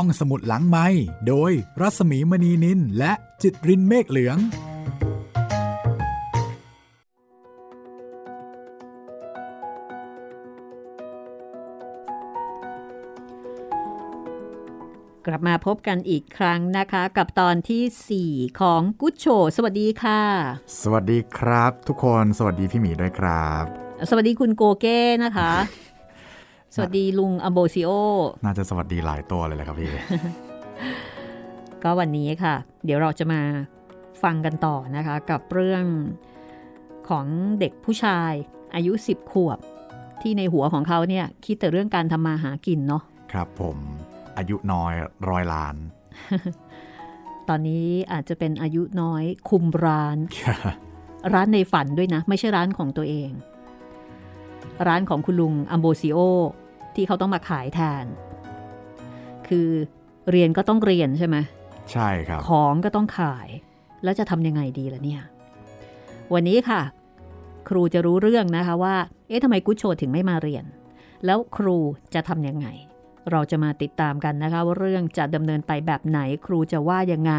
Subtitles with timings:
[0.00, 0.86] ห้องสมุดหลังไม้
[1.28, 4.38] โดยรัสมีมณีนินและจิตรินเมฆเหลือง
[15.26, 19.26] กลับมาพบกันอีกครั้งนะคะ กับตอนที่ 4 ของกุ๊ดโช
[19.56, 20.22] สวัสดีค่ะ
[20.82, 23.64] สวัสดีครับ ทุกคนสวัสดีพี่หมีด้วยครับ
[24.10, 25.52] สวัสดีคุณโกเก้นะคะ
[26.74, 27.90] สวัสดีลุงอัมโบซิโอ
[28.44, 29.90] น่าจะสวัสดีหลายตัวเลยแหละครับพี่
[31.82, 33.40] ก็วันนี้ค่ะ เดี๋ยวเราจะมา
[34.22, 35.84] ฟังกันต่อนะคะ กับเรื่อง
[37.08, 37.26] ของ
[37.60, 38.32] เด็กผู้ชาย
[38.74, 39.58] อายุ 10 ขวบ
[40.22, 43.02] ที่ในหัวของเขาเนี่ย คิดแต่เรื่องการทำมาหากินเนาะ
[43.32, 43.76] ครับผม
[44.38, 44.94] อายุน้อย
[45.28, 45.76] ร้อยล้าน
[47.48, 50.16] ตอนนี้อาจจะเป็นอายุน้อยคุมร้าน
[51.32, 53.30] ร้านในฝันด้วยนะ ไม่ใช่ร้านของตัวเอง
[54.86, 56.18] ร้านของคุณลุงอัมโบซิโอ
[56.94, 58.04] ที่เขาต้องมาขายแทน
[59.48, 59.68] คือ
[60.30, 61.36] เรียนก็ต้องเรียนใช่ไหม
[61.92, 63.48] ใช่ครับ ของก็ต้องขาย
[64.04, 65.22] แล้วจะทำยังไงดีล่ะเนี่ย
[66.34, 66.82] วันนี้ค่ะ
[67.68, 68.96] ครูจะรู้เรื่องนะคะว่า
[69.28, 70.64] เอ๊ะทำไมกุชโชถึงไม่มาเรียน
[71.24, 71.76] แล้วครู
[72.14, 72.66] จะทำยังไง
[73.30, 77.34] เราจะมาติดตามกันนะคะ ว่าเรื่องจะดำเนินไปแบบไหน ครูจะว่ายังไง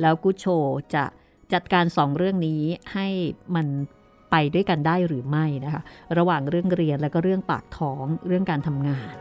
[0.00, 0.46] แล้วกุชโช
[0.94, 1.04] จะ
[1.52, 2.62] จัดการสองเรื่องนี้
[2.92, 3.06] ให้
[3.54, 3.66] มัน
[4.30, 5.82] ไปด้วยกันได้หรือไม่นะคะ
[6.18, 9.14] ระหว่างเรื่องเรียนและก็เรื่องปากท้องเรื่องการทำงาน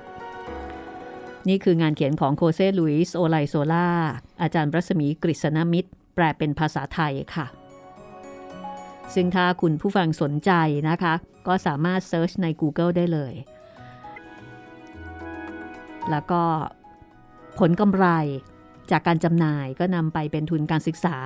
[1.50, 3.88] นี่คืองานเขียนของโฆเซ่ ลุยส์โอไลโซล่า
[4.42, 7.48] อาจารย์รัศมีกฤษณมิษ แปลเป็นภาษาไทยค่ะ
[9.14, 10.52] ซึ่งถ้าคุณผู้ฟังสนใจ
[10.90, 11.14] นะคะ
[11.48, 13.34] ก็สามารถ search ใน Google ได้เลย
[16.12, 16.42] แล้วก็
[17.60, 18.06] ผลกำไร
[18.92, 21.18] จากการจำหน่ายก็นำไปเป็นทุนการศึกษา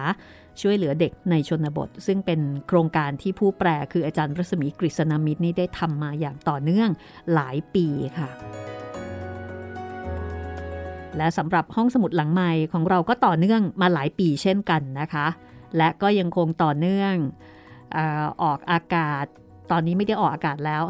[0.62, 6.90] ช่วยเหลือเด็กในชนบท ซึ่งเป็นโครงการที่ผู้แปลคืออาจารย์รัศมีกฤษณมิตรนี่ได้ทำมาอย่างต่อเนื่อง
[7.34, 8.30] หลายปีค่ะ
[11.18, 15.28] และสำหรับห้องสมุดหลังใหม่ของเราก็ต่อเนื่องมาหลายปีเช่นกันนะคะ
[15.78, 17.14] และก็ยังคงต่อเนื่อง
[17.96, 17.98] อ
[18.44, 19.26] ออกอากาศ
[19.72, 20.84] ตอนนี้ไม่ได้ออกอากาศแล้ว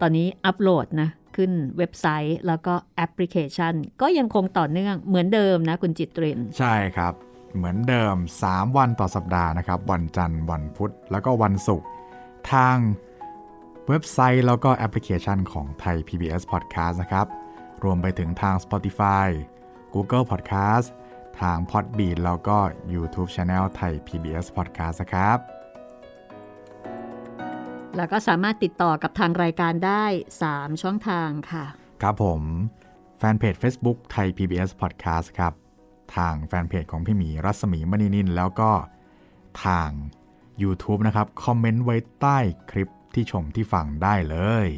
[0.00, 7.14] ตอนนี้อัปโหลดนะ ขึ้นเว็บไซต์ แล้วก็แอปพลิเคชัน ก็ยังคงต่อเนื่องเหมือนเดิมนะคุณจิตเรนใช่ครับ
[7.56, 11.86] เหมือนเดิม 3 วันต่อสัปดาห์นะครับ วันจันทร์วันพุธแล้วก็วันศุกร์
[12.52, 12.76] ทาง
[13.88, 17.26] เว็บไซต์แล้วก็แอปพลิเคชันของไทย PBS Podcast นะครับ
[17.84, 19.28] รวมไปถึงทาง Spotify
[19.94, 20.86] Google Podcast
[21.40, 22.58] ทาง Podbean แล้วก็
[22.92, 25.59] YouTube Channel Thai PBS Podcast นะครับ
[27.96, 30.04] แล้วก็สามารถติดต่อกับทางรายการได้
[30.42, 31.64] 3 ช่องทางค่ะ
[32.02, 32.42] ครับผม
[33.18, 35.52] แฟนเพจ Facebook ไทย PBS Podcast ครับ
[36.16, 38.70] ทางแฟนเพจของพี่หมีรัศมีมณีนินแล้วก็
[39.64, 39.90] ทาง
[40.62, 42.38] YouTube นะครับ คอมเมนต์ไว้ใต้
[42.70, 44.36] คลิปที่ชมที่ฟังได้เล
[44.66, 44.68] ย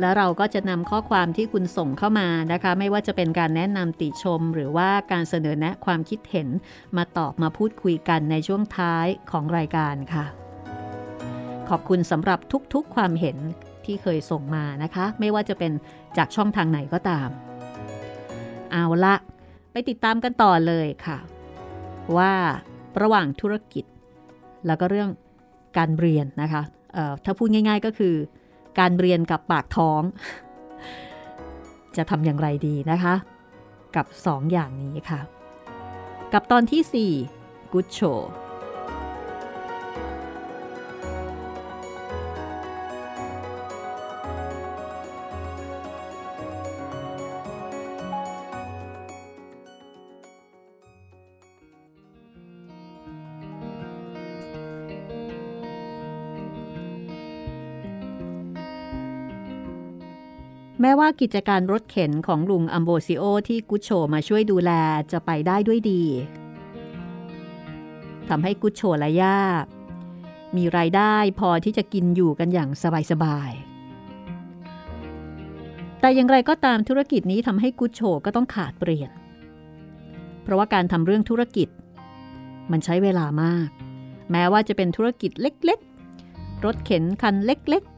[0.00, 6.48] แล้วเราก็จะนำข้อความที่คุณส่งเข้ามานะคะ ไม่ว่าจะเป็นการแนะนำติชม หรือว่าการเสนอแนะความคิดเห็น
[6.96, 10.26] มาตอบมาพูดคุยกันในช่วงท้ายของรายการค่ะ
[11.70, 12.38] ขอบคุณสำหรับ
[12.74, 13.36] ทุกๆความเห็น
[13.84, 15.72] ที่เคยส่งมานะคะ ไม่ว่าจะเป็น
[16.16, 17.28] จากช่องทางไหนก็ตาม
[18.72, 19.14] เอาละ
[19.72, 21.18] ไปติดตามกันต่อเลยค่ะ
[22.16, 22.32] ว่า
[23.00, 23.84] ระหว่างธุรกิจ
[24.66, 25.10] แล้วก็เรื่อง
[25.78, 26.62] การเรียนนะคะ
[26.94, 28.14] เอ่อถ้าพูดง่ายๆก็คือ
[28.78, 30.02] การเรียนกับปากท้อง
[31.96, 33.14] จะทำอย่างไรดีนะคะ
[33.96, 35.20] กับ 2ออย่างนี้ค่ะ
[36.32, 38.20] กับตอนที่4 Good Show
[60.80, 64.70] แม้ว่ากิจการรถเข็นของลุงอัมโบซิโอที่กุชโชมาช่วยดูแล
[65.12, 66.02] จะไปได้ด้วยดี
[68.28, 69.38] ทำให้กุชโชและย่า
[70.56, 72.68] มีรายได้พอที่จะกินอยู่กันอย่าง
[73.10, 73.68] สบายๆ
[76.00, 79.10] แต่อย่างไรก็ตามธุรกิจนี้ทำให้กุชโชก็ต้องขาดเปลี่ยน
[80.42, 81.68] เพราะว่าการทำเรื่องธุรกิจ
[82.70, 83.68] มันใช้เวลามาก
[84.30, 87.97] แม้ว่าจะเป็นธุรกิจเล็กๆ รถเข็นคันเล็กๆ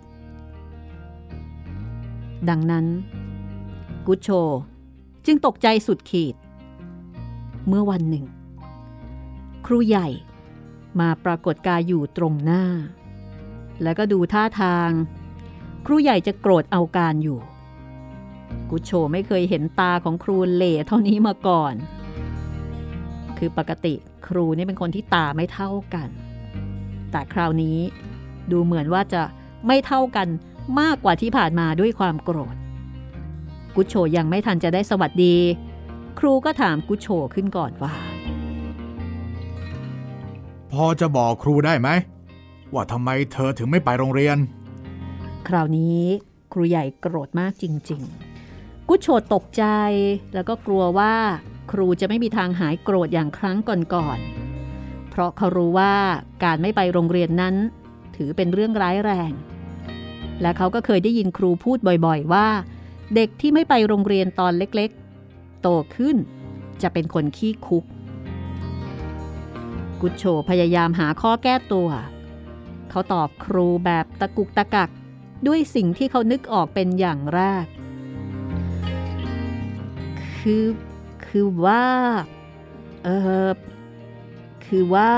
[2.49, 2.87] ดังนั้น
[4.07, 4.29] กุชโช
[5.27, 6.35] จึงตกใจสุดขีด
[7.69, 8.25] เมื่อวันหนึ่ง
[9.67, 10.09] ครูใหญ่
[11.01, 12.65] มาปรากฏกายอยู่ตรงหน้า
[13.83, 14.91] แล้วก็ดูท่าทาง
[15.87, 17.41] ครูใหญ่จะโกรธเอาการอยู่
[18.71, 21.75] กุชโชไม่เคยเห็นตาของครูเล่เท่านี้มาก่อน
[23.39, 23.95] คือปกติ
[24.27, 26.09] ครูนี่เป็นคนที่ตาไม่เท่ากัน
[27.11, 27.79] แต่คราวนี้
[28.51, 29.23] ดูเหมือนว่าจะ
[29.67, 30.29] ไม่เท่ากัน
[30.81, 32.57] มากกว่าที่ผ่านมาด้วยความโกรธ
[33.77, 35.37] กุชโชยังไม่ทันจะได้สวัสดี
[36.19, 37.95] ครูก็ถามกุโชขึ้นก่อนว่า
[40.73, 41.89] พอจะบอกครูได้ไหม
[42.75, 44.39] ว่าทำไมเธอถึงไม่ไปโรงเรียน
[45.49, 46.03] คราวนี้
[46.53, 48.03] ครูใหญ่โกรธมากจริง
[48.45, 49.65] ๆ กุโชตกใจ
[50.35, 51.15] แล้วก็กลัวว่า
[51.71, 53.59] ครูจะไม่มีทางหายโกรธอย่างครั้ง
[53.95, 55.95] ก่อนๆ เพราะเขารู้ว่า
[56.45, 57.55] การไม่ไปโรงเรียนนั้น
[58.17, 59.33] ถือเป็นเรื่องร้ายแรง
[60.41, 62.49] และเขาก็เคยได้ยินครูพูดบ่อยๆว่า
[63.15, 66.17] เด็กที่ไม่ไปโรงเรียนตอนเล็กๆ โตขึ้น
[66.83, 67.85] จะเป็นคนขี้คุก
[70.01, 71.89] กุโชพยายามหาข้อแก้ตัว
[72.91, 74.91] เขาตอบครูแบบตะกุกตะกัก
[75.47, 77.65] ด้วยสิ่งที่เขานึกออกเป็นอย่างแรก
[80.39, 80.67] คือ
[81.27, 81.85] คือว่า
[83.05, 83.09] เอ
[83.47, 83.51] อ
[84.65, 85.13] คือว่า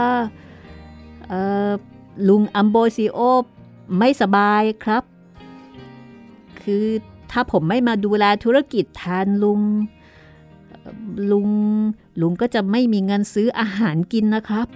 [1.29, 1.35] เอ
[1.69, 1.71] อ
[2.29, 3.19] ลุงอัมโบซิโอ
[3.99, 5.03] ไม่สบายครับ
[6.65, 6.85] คือ
[7.31, 9.61] ถ้าผมไม่มาดูแลธุรกิจแทนลุง
[11.31, 11.51] ลุง
[12.21, 14.67] ลุงก็จะไม่มีเงินซื้ออาหารกินนะครับ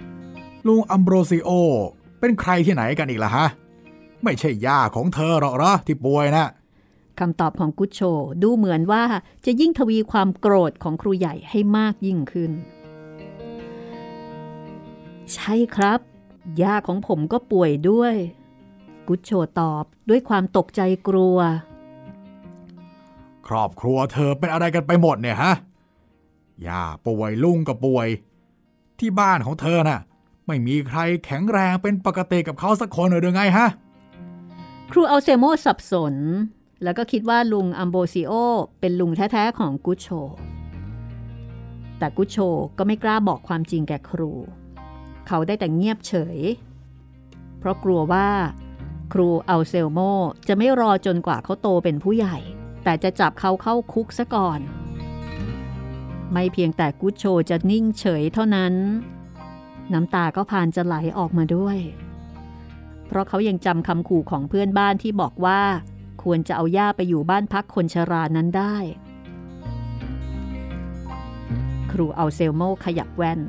[0.67, 1.49] ลุงอัมโบรซิโอ
[2.19, 3.47] เป็นใครที่ไหนกันอีกล่ะฮะ
[4.23, 6.47] ไม่ใช่ย่าของเธอหรอกเหรอที่ป่วยนะ
[7.19, 8.01] คำตอบของกุชโช
[8.43, 9.03] ดูเหมือนว่า
[9.45, 12.51] จะยิ่งทวีความโกรธของครูใหญ่ให้มากยิ่งขึ้น
[15.33, 15.99] ใช่ครับ
[16.61, 18.15] ย่าของผมก็ป่วยด้วย
[19.07, 21.37] กุชโชตอบด้วยความตกใจกลัว
[23.47, 25.53] ครอบครัวเธอเป็นอะไรกันไปหมดเนี่ยฮะ
[26.67, 28.07] ย่าป่วยลุงก็ป่วย
[28.99, 29.99] ที่บ้านของเธอน่ะ
[30.47, 33.67] ไม่มีใครแข็งแรงเป็นปกติกับเขาสักคนเลยหรือไงฮะ
[34.91, 36.15] ครูอัลเซโมสับสน
[36.83, 38.31] แล้วก็คิดว่าลุงอัมโบซิโอ
[38.79, 40.07] เป็นลุงแท้ ๆ ของกุชโช
[41.97, 42.37] แต่กุชโช
[42.77, 44.31] ก็ไม่กล้าบอกความจริงแก่ครู
[45.27, 46.39] เขาได้แต่เงียบเฉย
[47.59, 48.27] เพราะกลัวว่า
[49.13, 49.99] ครูอัลเซโม
[50.47, 52.37] จะไม่รอจนกว่าเขาโตเป็นผู้ใหญ่
[52.87, 54.59] แต่จะจับเขาเข้าคุกซะก่อน
[56.31, 58.73] ไม่เพียงแต่กุชโชจะนิ่งเฉยเท่านั้น
[59.93, 61.77] น้ำตาก็พานจะไหลออกมาด้วย
[63.07, 65.61] เพราะเขายังจำคำขู่ของเพื่อนบ้านที่บอกว่า
[66.23, 68.75] ควรจะเอาย่าไปอยู่บ้านพักคนชรานั้นได้
[71.91, 73.39] ครูเอาเซลโมขยับแว่น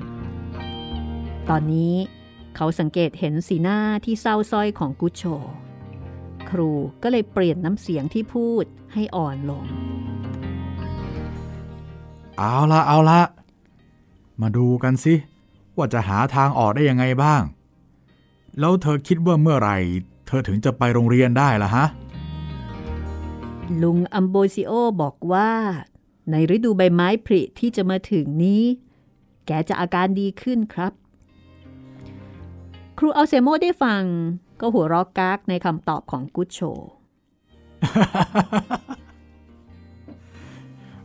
[1.48, 1.94] ตอนนี้
[2.56, 5.24] เขาสังเกตเห็นสีหน้าที่เศร้าส้อยของกุชโช
[6.50, 6.70] ครู
[7.02, 9.64] ก็เลยเปลี่ยนน้ำเสียงที่พูดให้อ่อนลง
[12.38, 13.20] เอาละเอาละ
[14.40, 15.14] มาดูกันสิ
[15.76, 17.42] ว่าจะหาทางออกได้ยังไงบ้าง
[18.58, 19.76] แล้วเธอคิดว่าเมื่อไหร่
[20.26, 21.86] เธอถึงจะไปโรงเรียนได้ล่ะฮะ
[23.82, 24.72] ลุงอัมโบซิโอ
[25.02, 25.50] บอกว่า
[26.30, 28.62] ในฤดูใบไม้ผลิที่จะมาถึงนี้
[29.46, 30.92] แกจะอาการดีขึ้นครับ
[32.98, 34.02] ครูอัลเซโมได้ฟัง
[34.60, 36.60] ก็หัวเราะกากในคำตอบของกุชโช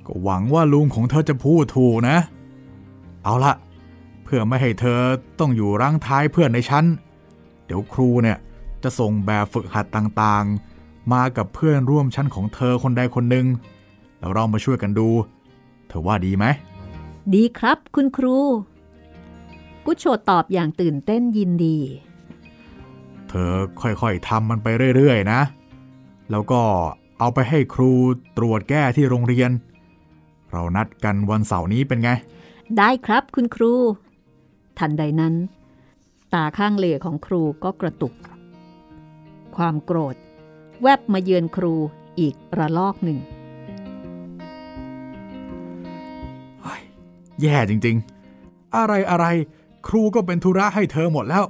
[0.05, 2.17] ก็หวังว่าลุงของเธอจะพูดถูกนะ
[3.23, 3.53] เอาละ
[4.23, 4.99] เพื่อไม่ให้เธอ
[5.39, 6.85] ต้องอยู่รังท้ายเพื่อนในชั้น
[7.65, 8.37] เดี๋ยวครูเนี่ย
[8.83, 13.45] จะส่งแบบฝึกหัดต่างๆ มากับเพื่อนร่วมชั้นของเธอคนใดคนหนึ่ง
[14.19, 15.07] แล้วเรามาช่วยกันดู
[15.87, 16.45] เธอว่าดีไหม
[17.33, 18.37] ดีครับคุณครู
[19.85, 21.77] กุชโชตอบอย่างตื่นเต้นยินดี
[22.11, 23.51] เธอ
[23.81, 25.41] ค่อยๆทำมันไปเรื่อยๆนะ
[26.31, 26.61] แล้วก็
[27.19, 27.91] เอาไปให้ครู
[28.37, 29.51] ตรวจแก้ที่โรงเรียน
[30.51, 32.09] เรานัดกันวันเสาร์นี้เป็นไง
[32.77, 33.73] ได้ครับคุณครู
[34.79, 35.33] ทันใดนั้น
[36.33, 38.13] ตาข้างเหล่ของครูก็กระตุก
[39.55, 40.15] ความโกรธ
[40.81, 41.73] แวบมาเยือนครู
[42.19, 43.19] อีกระลอกหนึ่ง
[47.41, 49.25] แย่จริงๆ อะไรอะไร
[49.87, 51.43] ครูก็เป็นธุระให้เธอหมดแล้ว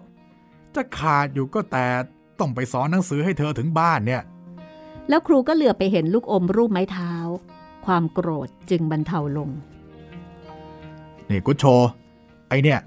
[0.75, 1.87] จะขาดอยู่ก็แต่
[2.39, 4.21] ต้องไปสอนหนังสือให้เธอถึงบ้านเนี่ย
[5.09, 7.13] แล้วครูก็เหลือไปเห็นลูกอมรูปไม้เท้า
[7.85, 9.49] ความโกรธจึงบรรเทาลง
[11.29, 11.65] นี่กุชโช
[12.49, 12.79] ไอเนี่ย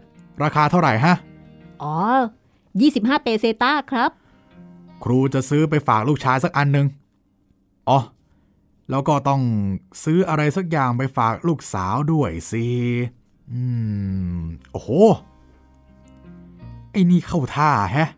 [0.42, 1.14] ราคาเท่าไหร่ฮะ
[1.82, 1.94] อ๋อ
[2.74, 4.10] 25 เปเซต้าครับ
[5.04, 6.86] ครูจะซื้อไปฝากลูกชายสักอันหนึ่ง
[7.88, 7.98] อ๋อ
[8.90, 9.42] แล้วก็ต้อง
[10.04, 12.66] ซื้ออะไรสักอย่างไปฝากลูกสาวด้วยสิ
[13.52, 13.60] อื
[14.38, 14.40] ม
[14.72, 14.90] โอ้โห
[15.35, 18.08] ไอ้นี่เข้าท่าแฮะ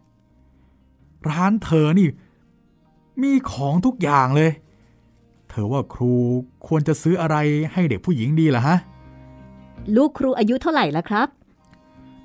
[1.28, 2.08] ร้านเธอนี่
[3.22, 4.50] มีของทุกอย่างเลย
[5.48, 6.12] เธอว่าครู
[6.66, 7.36] ควรจะซื้ออะไร
[7.72, 8.76] ให้เด็กผู้หญิงดีล่ะฮะ
[9.96, 11.28] ลูกครูอายุเท่าไหร่แล้วครับ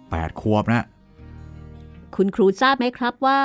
[0.09, 0.85] แปดขวบนะ
[2.15, 3.41] คุณครูทราบไหมครับว่า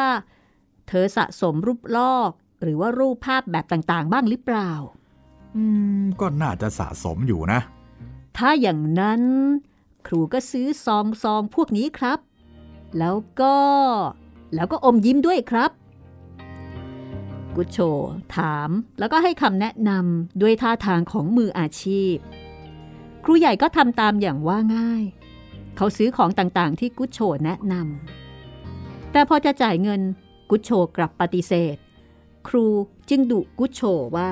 [0.88, 2.30] เธอสะสมรูปลอก
[2.62, 4.70] หรือว่ารูปภาพแบบต่างๆ บ้างหรือเปล่า
[5.56, 5.64] อื
[6.02, 7.60] ม ก็น่าจะสะสมอยู่นะ
[8.36, 9.22] ถ้าอย่างนั้น
[10.06, 12.18] ครูก็ซื้อซองซองพวกนี้ครับ
[12.98, 13.56] แล้วก็
[14.54, 15.70] แล้วก็อมยิ้มด้วยครับ
[17.56, 17.78] กุชโช
[18.36, 22.16] ถาม แล้วก็ให้คำแนะนำด้วยท่าทางของมืออาชีพ
[23.24, 25.02] ครูใหญ่ก็ทำตามอย่างว่าง่าย
[25.76, 30.00] เขาซื้อของต่างๆ ที่กุชโชแนะนำแต่พอจะจ่ายเงิน
[30.50, 31.76] กุชโชกลับปฏิเสธ
[32.48, 32.66] ครู
[33.08, 33.82] จึงดุกุชโช
[34.16, 34.30] ว่า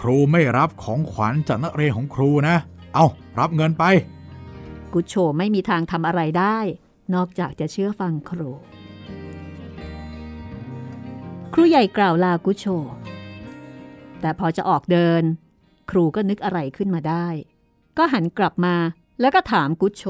[0.00, 2.56] ครูไม่รับของขวัญจากนักเรียนของครูนะ
[2.94, 3.06] เอา
[3.38, 3.84] รับเงินไป
[4.94, 6.58] กุชโชไม่มีทางทำอะไรได้
[7.14, 8.50] นอกจากจะเชื่อฟังครู
[11.52, 12.66] ครูใหญ่กล่าวลากุชโช
[14.20, 15.22] แต่พอจะออกเดิน
[15.90, 17.26] ครูก็นึกอะไรขึ้นมาได้
[17.96, 18.74] ก็หันกลับมา
[19.20, 20.04] แล้วก็ถามกุชโช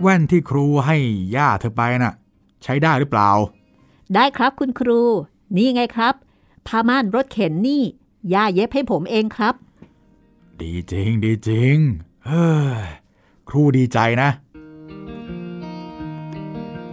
[0.00, 0.96] แว่นที่ครูให้
[1.36, 2.14] ย่าเธอไปน่ะ
[2.62, 3.30] ใช้ได้หรือเปล่า
[4.14, 5.00] ได้ครับคุณครู
[5.56, 6.14] นี่ไงครับ
[6.66, 7.82] ผ้าม่านรถเข็นนี่
[8.32, 9.54] ย่าเย็บให้ผมเองครับ
[10.62, 11.76] ดีจริงดีจริง
[12.26, 12.48] เฮ้
[12.82, 12.86] ย
[13.48, 14.30] ครูดีใจนะ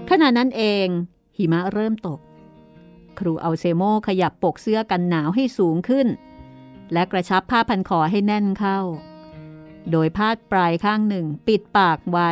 [0.10, 0.88] ขณะนั้นเอง
[1.38, 2.20] หิมะเริ่มตก
[3.20, 6.08] ครูเอาเซโมขยับปกเสื้อกันหนาวให้สูงขึ้น
[6.94, 8.80] และกระชับผ้าพันคอให้แน่นเข้า
[9.92, 12.32] โดยพาดปลายข้างหนึ่งปิดปากไว้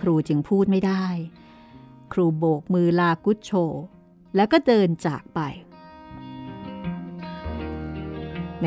[0.00, 1.04] ครูจึงพูดไม่ได้
[2.12, 3.52] ครูโบกมือลากุชโช
[4.36, 5.40] แล้วก็เดินจากไป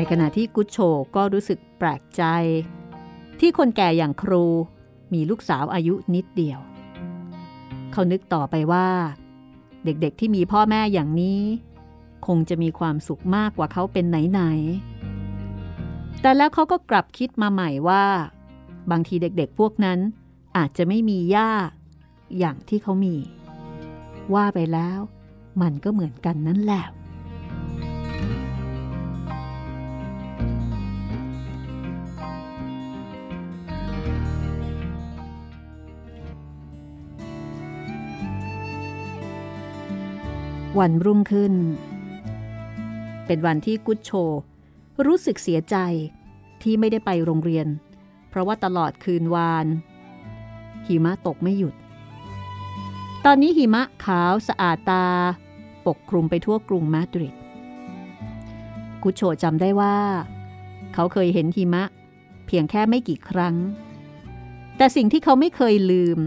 [0.00, 0.78] นขณะที่กุชโช
[1.16, 2.22] ก็รู้สึกแปลกใจ
[3.40, 4.44] ที่คนแก่อย่างครู
[5.12, 6.58] มีลูกสาวอายุนิดเดียว
[7.92, 8.88] เขานึกต่อไปว่า
[9.84, 11.42] เด็กๆที่มีพ่อแม่อย่างนี้
[12.26, 18.04] คงจะมีความสุขมากกว่าเขาเป็นไหนๆแต่แล้วเขาก็กลับคิดมาใหม่ว่า
[18.90, 19.98] บางทีเด็กๆพวกนั้น
[20.56, 21.50] อาจจะไม่มีย่า
[22.38, 23.16] อย่างที่เขามี
[24.34, 24.98] ว่าไปแล้ว
[25.62, 26.84] มันก็เหมือนกันนั่นแหละ
[40.76, 41.54] วันรุ่งขึ้น
[43.26, 44.10] เป็นวันที่กุชโช
[45.06, 45.76] รู้สึกเสียใจ
[46.62, 47.66] ที่ไม่ได้ไปโรงเรียน
[48.28, 49.66] เพราะว่าตลอดคืนวาน
[50.86, 51.74] หิมะตกไม่หยุด
[53.24, 55.06] ตอนนี้หิมะขาวสะอาดตา
[55.86, 57.34] ปกคลุมไปทั่วกรุงมาดริด
[59.02, 59.96] กุชโชจำได้ว่า
[60.94, 61.84] เขาเคยเห็นหิมะ
[62.46, 63.54] เพียงแค่ไม่กี่ครั้ง
[64.76, 66.18] แต่สิ่งที่เขาไม่เคยลืม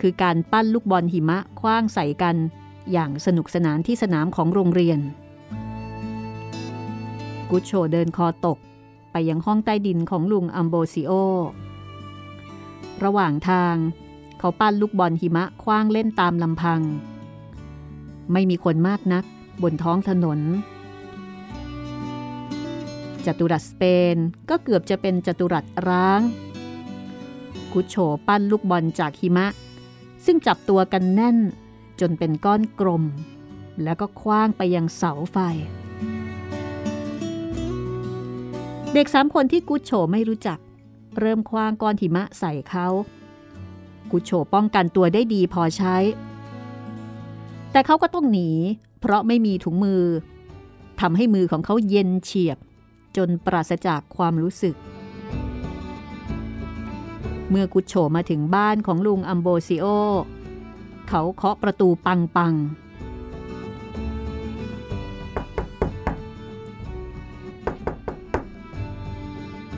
[0.00, 2.36] คือการปั้นลูกบอลหิมะคว้างใส่กัน
[2.92, 5.00] อย่างสนุกสนานที่สนามของโรงเรียน
[7.50, 8.58] กุชโชเดินคอตก
[9.12, 11.12] ไปยังห้องใต้ดินของลุงอัมโบซิโอ
[13.04, 13.74] ระหว่างทาง
[14.38, 16.80] เขาปั้นลูกบอลหิมะคว้างเล่นตามลำพัง
[18.32, 19.24] ไม่มีคนมากนัก
[19.62, 20.40] บนท้องถนน
[23.26, 23.82] จัตุรัสสเป
[24.14, 24.16] น
[24.50, 26.20] ก็เกือบจะเป็นจัตุรัสร้าง
[27.72, 27.96] กุชโช
[28.28, 29.46] ปั้นลูกบอลจากหิมะ
[30.24, 31.36] ซึ่งจับตัวกันแน่น
[32.00, 33.02] จนเป็นก้อนกลม
[33.82, 35.38] แล้วก็คว้างไปยังเสาไฟ
[38.92, 40.58] เด็กสามคนที่กุชโฉไม่รู้จัก
[41.18, 42.86] เริ่มคว้างก้อนหิมะใส่เขา
[44.10, 45.96] กุชโฉป้องกันตัวได้ดีพอใช้
[47.72, 48.50] แต่เขาก็ต้องหนี
[49.00, 50.04] เพราะไม่มีถุงมือ
[51.00, 52.58] ทำให้มือของเขาเย็นเฉียบ
[53.16, 54.76] จนปราศจากความรู้สึก
[57.50, 59.86] เมื่อกุชโฉมาถึงบ้านของลุงอัมโบซิโอ
[61.08, 62.54] เขาเคาะประตูปังปัง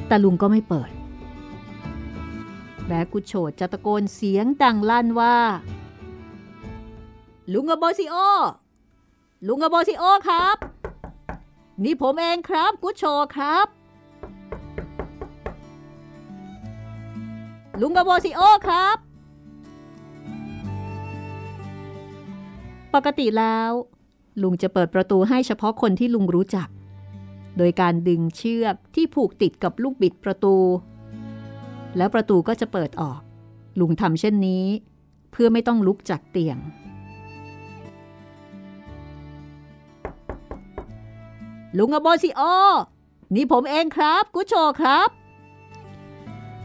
[0.07, 0.91] แต่ลุงก็ไม่เปิด
[2.87, 5.37] แบกุโชดจะตะโกนเสียงดังลั่นว่า
[7.53, 8.17] ลุงอโบซิโอ
[9.47, 10.57] ลุงอโบซิโอครับ
[11.85, 13.05] นี่ผมเองครับกุโช
[13.37, 13.67] ครับ
[17.81, 18.97] ลุงอโบซิโอครับ
[22.95, 23.71] ปกติแล้ว
[24.43, 26.69] ลุงจะเปิดประตูให้เฉพาะคนที่ลุงรู้จัก
[27.59, 30.57] โดยการดึงเชือกที่ผูกติดกับลูกบิดประตู
[31.97, 33.21] แล้วประตูก็จะเปิดออก
[33.81, 34.65] ลุงทำเช่นนี้
[35.33, 36.59] เพื่อไม่ต้องลุกจากเตียง
[41.79, 42.41] ลุงอโบซิโอ
[43.35, 45.09] นี่ผมเองครับ กุโชครับ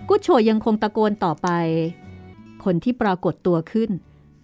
[0.09, 1.49] กุโชยังคงตะโกนต่อไป
[2.63, 3.89] คนที่ปรากฏตัวขึ้น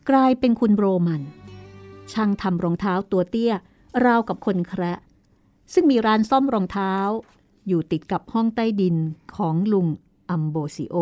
[0.10, 1.22] กลายเป็นคุณโรมัน
[2.14, 3.54] ช่างทำรองเท้าตัวเตี้ย
[4.06, 4.94] ราวกับคนแคระ
[5.74, 6.94] ซึ่งมีร้านซ่อมรองเท้า
[7.68, 8.96] อยู่ติดกับห้องใต้ดิน
[9.38, 9.88] ของลุง
[10.30, 10.96] อัมโบซิโอ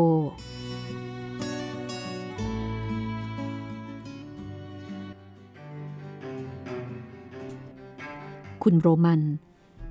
[8.64, 9.22] คุณโรมัน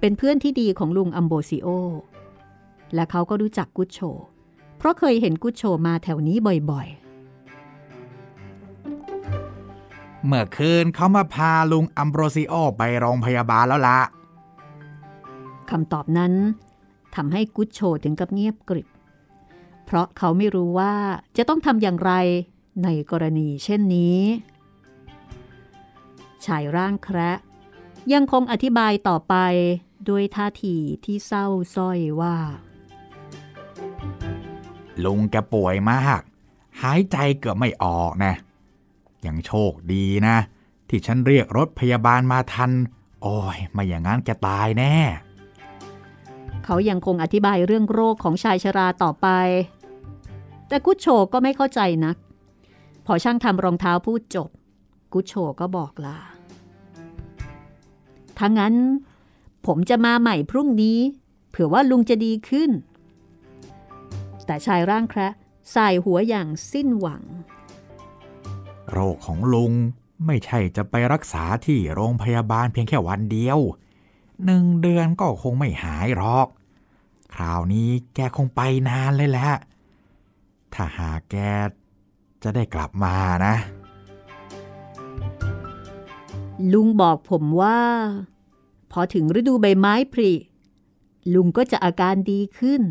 [0.01, 1.69] เป็นเพื่อนที่ดีของลุงอัมโบซิโอ
[2.95, 3.99] และเขาก็รู้จักกุชโช
[4.79, 6.37] เพราะเคยเห็นกุชโชมาแถวนี้
[6.71, 7.06] บ่อยๆ
[10.27, 14.01] เมื่อคืนเขามาพาลุงอัมโบรซิโอไปโรงพยาบาลแล้วละ
[15.71, 16.33] คำตอบนั้น
[17.15, 18.89] ทำให้กุชโชถึงกับเงียบกริบ
[19.85, 20.95] เพราะเขาไม่รู้ว่า
[21.37, 22.13] จะต้องทำอย่างไร
[22.85, 24.21] ในกรณีเช่นนี้
[26.45, 27.33] ชายร่างแคระ
[28.13, 29.35] ยังคงอธิบายต่อไป
[30.09, 32.37] ด้วยท่าทีที่เศร้าส้อยว่า
[35.05, 36.21] ลุงแกป่วยมาก
[36.83, 38.35] หายใจเกือบไม่ออกนะ
[39.27, 40.37] ยังโชคดีนะ
[40.89, 42.71] ที่ฉันเรียกรถพยาบาลมาทัน
[43.23, 44.97] โอ้ยไม่อย่างนั้นแกตายแน่
[46.65, 49.29] เขายังคงอธิบายเรื่องโรคของชายชราต่อไป
[50.69, 52.17] แต่กุชโชก็ไม่เข้าใจนัก
[53.07, 54.51] พอช่างทำรองเท้าพูดจบ
[55.13, 56.19] กุชโชก็บอกลา
[58.39, 58.75] ถ้างั้น
[59.67, 60.99] ผมจะมาใหม่พรุ่งนี้
[61.51, 62.71] เผื่อว่าลุงจะดีขึ้น
[64.47, 65.29] แต่ชายร่างแคระ
[65.75, 67.23] สายหัวอย่างสิ้นหวัง
[68.91, 69.73] โรคของลุง
[70.27, 73.59] ไม่ใช่จะไปรักษาที่โรงพยาบาลเพียงแค่วันเดียว
[74.45, 76.49] หนึ่งเดือนก็คงไม่หายหรอก
[77.35, 79.51] คราวนี้แกคงไปนานเลยแหละ
[80.75, 81.37] ถ้าหาแก
[82.43, 83.17] จะได้กลับมา
[83.47, 83.55] นะ
[86.73, 87.81] ลุงบอกผมว่า
[88.93, 90.33] พอถึงฤดูใบไม้ผลิ
[91.35, 92.83] ลุงก็จะอาการดีขึ้น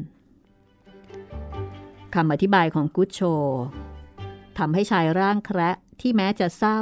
[2.16, 3.20] คำอธิบายของกุชโช
[4.58, 5.72] ทำให้ชายร่างแคระ
[6.02, 6.80] ที่แม้จะเศร้า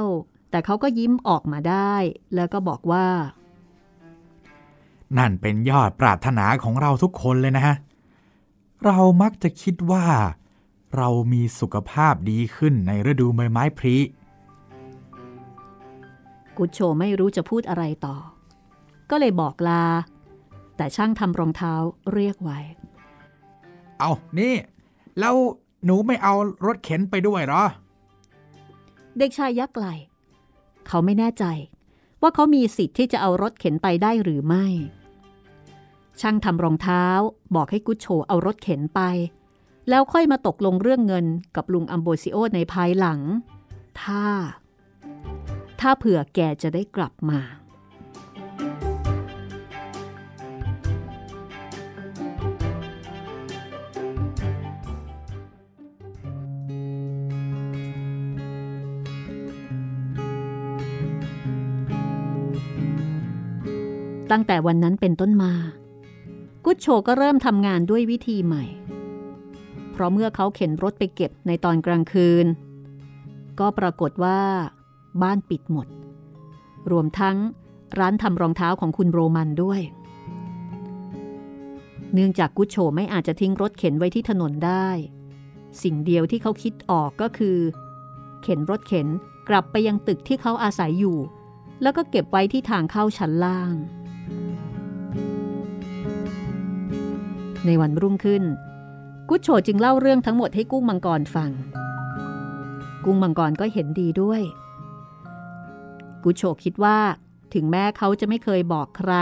[0.49, 1.95] แต่เขาก็ยิ้มออกมาได้
[2.35, 3.07] แล้วก็บอกว่า
[5.17, 7.75] นั่นเป็นยอดปรารถนาของเราทุกคนเลยนะฮะ
[8.85, 10.05] เรามักจะคิดว่า
[10.97, 13.97] เรามีสุขภาพดีขึ้นในฤดูใบไม้ผลิ
[16.57, 18.15] กุชโชไม่รู้จะพูดอะไรต่อ
[19.09, 19.83] ก็เลยบอกลา
[20.77, 21.73] แต่ช่างทำรองเท้า
[22.13, 22.59] เรียกไว้
[23.99, 24.53] เอานี่
[25.19, 25.35] แล้ว
[25.85, 26.33] หนูไม่เอา
[26.65, 27.63] รถเข็นไปด้วยเหรอ
[29.17, 29.85] เด็กชายยักษ์ไหล
[30.87, 31.45] เขาไม่แน่ใจ
[32.21, 34.65] ว่าเขามีสิทธิ์ที่จะเอารถเข็นไปได้หรือไม่
[36.21, 37.05] ช่างทำรองเท้า
[37.55, 39.01] บอกให้กุชโชเอารถเข็นไป
[39.89, 43.19] แล้วค่อยมาตกลงเรื่องเงินกับลุงอัมโบซิโอในภายหลัง
[44.01, 44.25] ถ้า
[45.79, 47.39] ถ้าเผื่อแกจะได้กลับมา
[64.35, 65.53] ตั้งแต่วันนั้นเป็นต้นมา
[66.65, 68.63] กุชโชก็เริ่มทำงานด้วยวิธีใหม่
[69.91, 72.45] เพราะเมื่อเขาเข็นรถไปเก็บในตอนกลางคืน
[73.59, 74.39] ก็ปรากฏว่า
[75.21, 75.87] บ้านปิดหมด
[76.91, 77.37] รวมทั้ง
[77.99, 79.81] ร้านทำรองเท้าของคุณโรมันด้วย
[82.13, 84.87] เนื่องจากกุชโชไม่อาจจะทิ้งรถเข็นไว้ที่ถนนได้
[85.83, 87.57] สิ่งเดียวที่เขาคิดออกก็คือ
[88.43, 89.07] เข็นรถเข็น
[89.49, 91.17] กลับไปยังตึกที่เขาอาศัยอยู่
[91.81, 93.75] แล้วก็เก็บไว้ที่ทางเข้าชั้นล่าง
[97.65, 98.43] ในวันรุ่งขึ้น
[99.29, 101.51] กุชโชจึงเล่าเรื่องทั้งหมดให้กุ้งมังกรฟัง
[103.05, 104.41] กุ้งมังกรก็เห็นดีด้วย
[106.23, 106.97] กุชโชคิดว่า
[107.53, 109.13] ถึงแม้เขาจะไม่เคยบอกใคร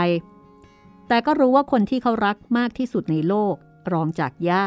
[1.08, 3.54] แต่ก็รู้ว่าคนที่เขารักมากที่สุดในโลก
[3.92, 4.66] รองจากย่า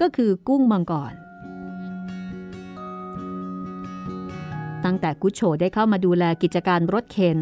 [0.00, 1.14] ก็คือกุ้งมังกร
[4.84, 7.40] ตั้งแต่กุชโชได้เข้ามาดูแลกิจการรถเข็น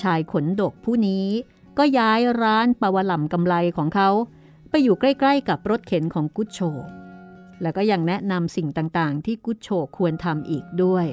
[0.00, 1.26] ชายขนดกผู้นี้
[1.78, 4.10] ก็ย้ายร้านปาวหล่ำกำไรของเขา
[4.70, 6.60] ไปอยู่ใกล้ ๆ กับรถเข็นของกุชโช
[7.62, 11.06] แล้วก็ยังแนะนำสิ่งต่างๆ ที่กุชโชควรทำอีกด้วย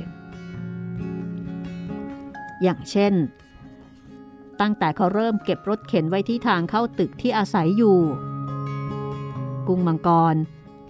[2.62, 3.14] อย่างเช่น
[4.62, 8.00] ตั้งแต่เขาเริ่มเก็บรถเข็นไว้ที่ทางเข้าตึกที่อาศัยอยู่
[9.68, 10.36] กุ้งมังกร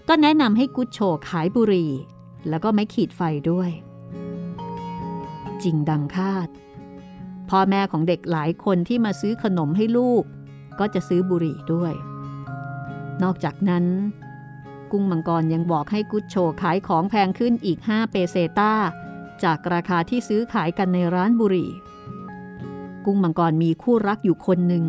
[0.08, 1.92] ก็แนะนำให้กุชโชขายบุหรี่
[2.50, 3.72] แล้วก็ไม่ขีดไฟด้วย
[5.64, 6.48] จริงดังคาด
[7.50, 10.24] พ่อแม่ของเด็กหลายคนที่มาซื้อขนมให้ลูก
[10.80, 11.94] ก็จะซื้อบุหรี่ด้วย
[13.24, 13.86] นอกจากนั้น
[14.92, 18.74] กุ้งมังกรยังบอกให้กุชโชขายของแพงขึ้นอีก 5 เปเซตา
[19.44, 21.70] จากราคาที่ซื้อขายกันในร้านบุหรี่
[23.06, 24.86] กุ้งมังกรมีคู่รักอยู่คนหนึ่ง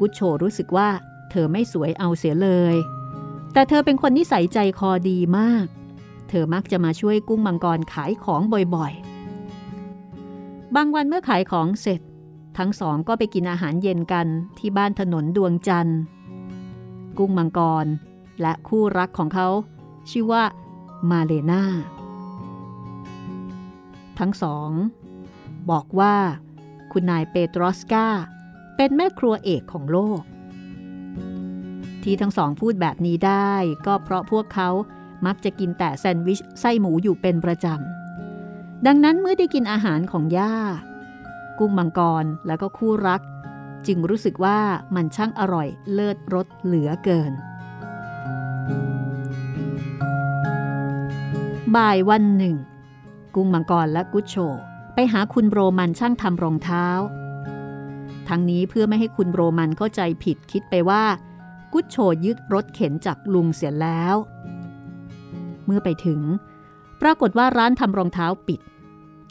[0.00, 0.88] กุชโชรู้สึกว่า
[1.30, 2.76] เธอไม่สวยเอาเสียเลย
[3.52, 5.66] แต่เธอเป็นคนนิสัยใจคอดีมาก
[6.28, 8.42] เธอมักจะมาช่วยกุ้งมังกรขายของ
[8.76, 9.09] บ่อยๆ
[10.76, 12.00] บางวันเมื่อขายของเสร็จ
[12.58, 14.26] ทั้งสองก็ไปกินอาหารเย็นกัน
[14.58, 16.00] ที่บ้านถนนดวงจันทร์
[17.18, 17.86] กุ้งมังกร
[18.40, 19.48] และคู่รักของเขา
[20.10, 20.44] ชื่อว่า
[21.10, 21.64] มาเลนา
[24.18, 24.70] ทั้งสอง
[25.70, 26.14] บอกว่า
[26.92, 28.06] คุณนายเปโตรสกา
[28.76, 30.22] เป็นแม่ครัวเอกของโลก
[32.02, 33.52] ที่ทั้งสองพูดแบบนี้ได้
[33.86, 34.68] ก็เพราะพวกเขา
[35.26, 37.99] มักจะกินแต่แซนด์วิชไส้หมูอยู่เป็นประจำ
[38.86, 40.54] ดังนั้นเมื่อได้กินอาหารของย่า
[41.58, 43.20] กุ้งมังกรแล้วก็คู่รัก
[43.86, 44.58] จึงรู้สึกว่า
[44.94, 47.32] มันช่างอร่อยเลิศรสเหลือเกิน
[51.76, 52.56] บ่ายวันหนึ่ง
[53.34, 54.36] กุ้งมังกรและกุชโช
[54.94, 56.86] ไปหาคุณโรมันช่างทำรองเท้า
[58.28, 61.04] ทั้งนี้เพื่อไม่ให้คุณโรมันเข้าใจผิดคิดไปว่า
[61.72, 64.16] กุชโชยึดรถเข็นจากลุงเสียแล้ว
[65.66, 66.20] เมื่อไปถึง
[67.00, 68.60] ปรากฏว่าร้านทำรองเท้าปิด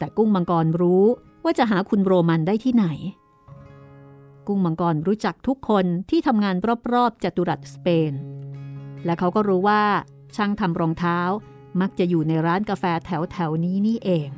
[0.00, 1.04] แต่กุ้งมังกรรู้
[1.44, 2.86] ว่าจะหาคุณโรมันได้ที่ไหน
[4.46, 6.56] กุ้งมังกรรู้จักทุกคนที่ทำงาน
[6.92, 8.12] รอบๆจัตุรัสสเปน
[9.04, 9.82] และเขาก็รู้ว่า
[10.36, 11.18] ช่างทำรองเท้า
[11.80, 14.30] มักจะอยู่ในร้านกาแฟแถวแถวนี้นี่เอง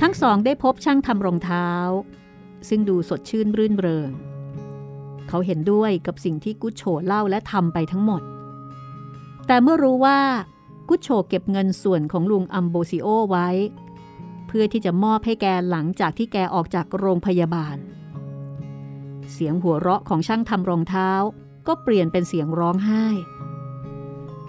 [0.00, 1.68] ทั้งสองได้พบช่างทำรองเท้า
[2.68, 4.10] ซึ่งดูสดชื่นรื่นเริง
[5.28, 8.22] เขาเห็นด้วยกับสิ่งที่กุชโชเล่าและทำไปทั้งหมด
[9.46, 10.20] แต่เมื่อรู้ว่า
[10.88, 13.48] กุชโชเก็บเงินส่วนของลุงอัมโบซิโอไว้
[14.46, 17.76] เพื่อที่จะมอบให้แกหลังจากที่แกออกจากโรงพยาบาล
[19.32, 21.10] เสียงหัวเราะของช่างทำรองเท้า
[21.66, 23.06] ก็เปลี่ยนเป็นเสียงร้องไห้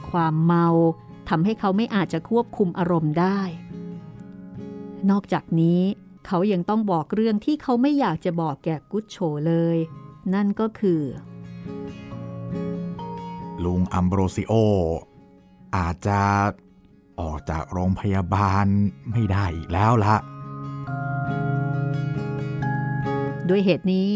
[0.10, 0.68] ความเมา
[1.30, 3.40] ทำให้เขาไม่อาจจะควบคุมอารมณ์ได้
[5.10, 5.82] นอกจากนี้
[6.26, 9.78] เขายังต้องบอกเรื่องที่เขาไม่อยากจะบอกแก่กุชโชเลย
[10.34, 11.02] นั่นก็คือ
[13.64, 14.54] ลุงอัมโบรซิโอ
[15.76, 16.20] อาจจะ
[17.20, 18.66] ออกจากโรงพยาบาล
[19.12, 20.16] ไม่ได้อีกแล้วละ
[23.50, 24.12] ด้วยเหตุนี้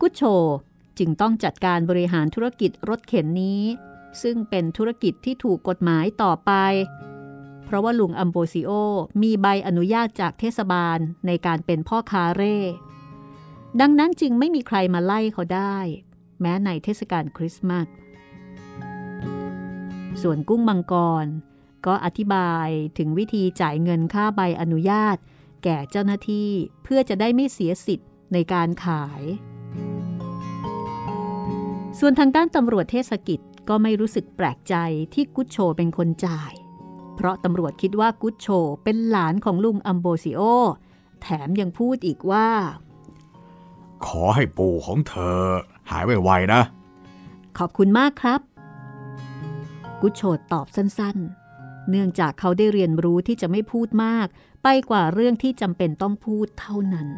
[0.00, 0.22] กุชโช
[0.98, 3.62] จึงต้องจัดการบริหารธุรกิจรถเข็นนี้
[4.22, 6.52] ซึ่งเป็นธุรกิจที่ถูกกฎหมายต่อไป
[7.64, 8.70] เพราะว่าลุงอัมโบซิโอ
[9.22, 12.58] มีใบอนุญาตจากเทศบาลในการเป็นพ่อคาเร่
[13.80, 15.76] ดังนั้นจึงไม่มีใครมาไล่เขาได้
[16.40, 17.86] แม้ในเทศกาลคริสต์มาส
[20.22, 21.26] ส่วนกุ้งมังกร
[21.86, 25.16] ก็อธิบายถึงวิธีจ่ายเงินค่าใบอนุญาต
[25.64, 26.50] แก่เจ้าหน้าที่
[26.82, 29.22] เพื่อจะได้ไม่เสียสิทธิ์ในการขาย
[31.98, 34.74] ส่วนทางด้านตำรวจเทศกิจก็ไม่รู้สึกแปลกใจ
[35.14, 36.52] ที่กุชโชเป็นคนจ่าย
[37.16, 38.48] เพราะตำรวจคิดว่ากุชโช
[38.84, 40.40] เป็นหลานของลุงอัมโบซิโอ
[41.22, 42.48] แถมยังพูดอีกว่า
[44.06, 45.40] ขอให้ปู่ของเธอ
[45.90, 46.62] หายไวๆนะ
[47.58, 48.40] ขอบคุณมากครับ
[50.08, 54.26] กุชโชตอบสั้นๆ เนื่องจากเขาได้เรียนรู้ที่จะไม่พูดมาก
[54.62, 57.08] ไปกว่าเรื่องที่จำเป็นต้องพูดเท่านั้น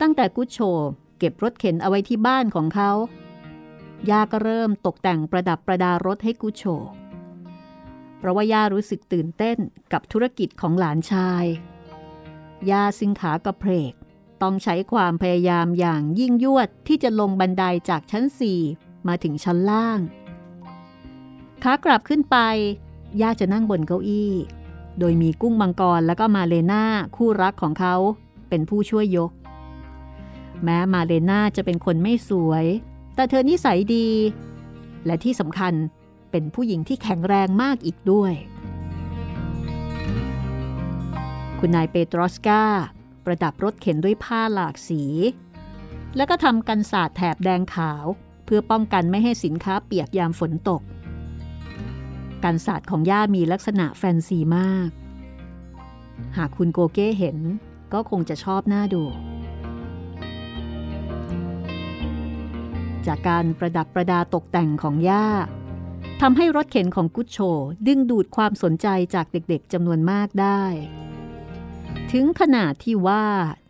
[0.00, 0.58] ตั้งแต่กุชโช
[1.18, 2.92] เก็บรถเข็นเอาไว้ที่บ้านของเขา
[4.10, 6.64] ย่าก็เริ่มตกแต่งประดับประดารถให้กุชโช
[8.18, 9.58] เพราะว่าย่ารู้สึกตื่นเต้น
[9.92, 11.44] กับธุรกิจของหลานชาย
[12.70, 13.92] ย่าซึ่งขากระเพก
[14.42, 18.60] ต้องใช้ความพยายามอย่างยิ่งยวดที่จะลงบันไดจากชั้นสี่
[19.08, 19.98] มาถึงชั้นล่าง
[21.62, 22.36] ขากลับขึ้นไป
[23.20, 24.32] ย่าจะนั่งบนเก้าอี้
[24.98, 26.84] โดยมีกุ้งมังกรแล้วก็มาเลนา
[27.16, 27.94] คู่รักของเขา
[28.48, 29.30] เป็นผู้ช่วยยก
[30.64, 32.64] แม้มาเลนาจะเป็นคนไม่สวย
[33.14, 34.08] แต่เธอนิสัยดี
[35.06, 35.74] และที่สำคัญ
[36.30, 38.32] เป็นผู้หญิงที่แข็งแรงมากอีกด้วย
[41.58, 42.62] คุณนายเปโตรสกา
[43.24, 45.02] ประดับรถเข็นด้วยผ้าหลากสี
[46.16, 48.04] แล้วก็ทำกันสาดแถบแดงขาว
[48.44, 50.82] เพื่อป้องกันไม่ให้สินค้าเปียกยามฝนตก
[52.44, 54.90] การสาดของย่ามีลักษณะแฟนซีมาก
[56.36, 57.38] หากคุณโกเก้เห็น
[57.92, 59.02] ก็คงจะชอบหน้าดู
[63.06, 65.26] จากการประดับประดาตกแต่งของย่า
[66.20, 67.38] ทำให้รถเข็นของกุชโช
[67.86, 70.62] ดึงดูดความสนใจจากเด็กๆจำนวนมากได้
[72.12, 73.24] ถึงขนาดที่ว่า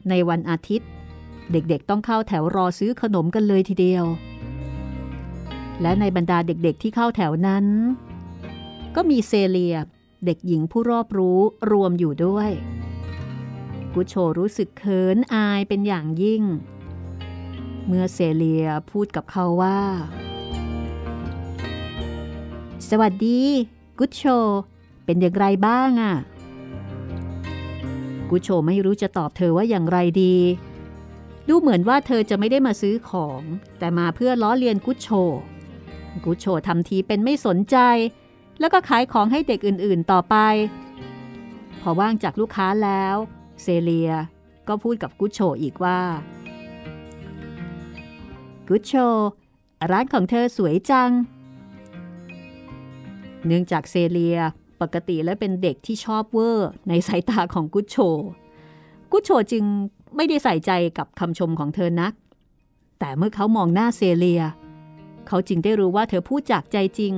[0.09, 0.91] ในวันอาทิตย์
[1.53, 4.05] เด็กๆต้องเข้าแถวรอซื้อขนมกันเลยทีเดียว
[5.83, 7.67] และในบรรดาเด็กๆที่เข้าแถวนั้น
[8.97, 9.77] ก็มีเซเลีย
[10.25, 11.41] เด็กหญิงผู้รอบรู้
[11.71, 12.51] รวมอยู่ด้วย
[13.95, 16.43] กุชโชรู้สึกเขินอายเป็นอย่างยิ่ง
[17.87, 19.79] เมื่อเซเลียพูดกับเขาว่า
[22.89, 23.41] สวัสดี
[23.99, 24.23] กุชโช
[25.05, 26.15] เป็นอย่างไรบ้างอะ่ะ
[28.31, 30.37] กุชโชไม่รู้จะตอบเธอว่าอย่างไรดี
[31.49, 33.43] ดูเหมือนว่าเธอจะไม่ได้มาซื้อของ
[33.79, 35.09] แต่มาเพื่อล้อเลียนกุชโช
[36.25, 37.77] กุชโชทำทีเป็นไม่สนใจ
[38.61, 40.37] แล้วก็ขายของให้เด็กอื่นๆต่อไป
[41.81, 43.17] พอว่างจากลูกค้าแล้ว
[43.63, 44.13] เซเลีย
[44.69, 46.01] ก็พูดกับกุชโชอีกว่า
[48.69, 48.93] กุชโช
[49.91, 51.11] ร้านของเธอสวยจัง
[53.47, 54.39] เนื่องจากเซเลีย
[54.81, 57.97] ปกติและเป็นเด็กที่ชอบเวอร์ ในสายตาของกุชโช
[59.13, 59.65] กุชโชจึง
[60.17, 62.13] ไม่ได้ใส่ใจกับคำชมของเธอนัก
[62.99, 64.43] แต่เมื่อเขามองหน้าเซเลีย
[65.27, 67.15] เขาจึงได้รู้ว่าเธอพูดจากใจจริง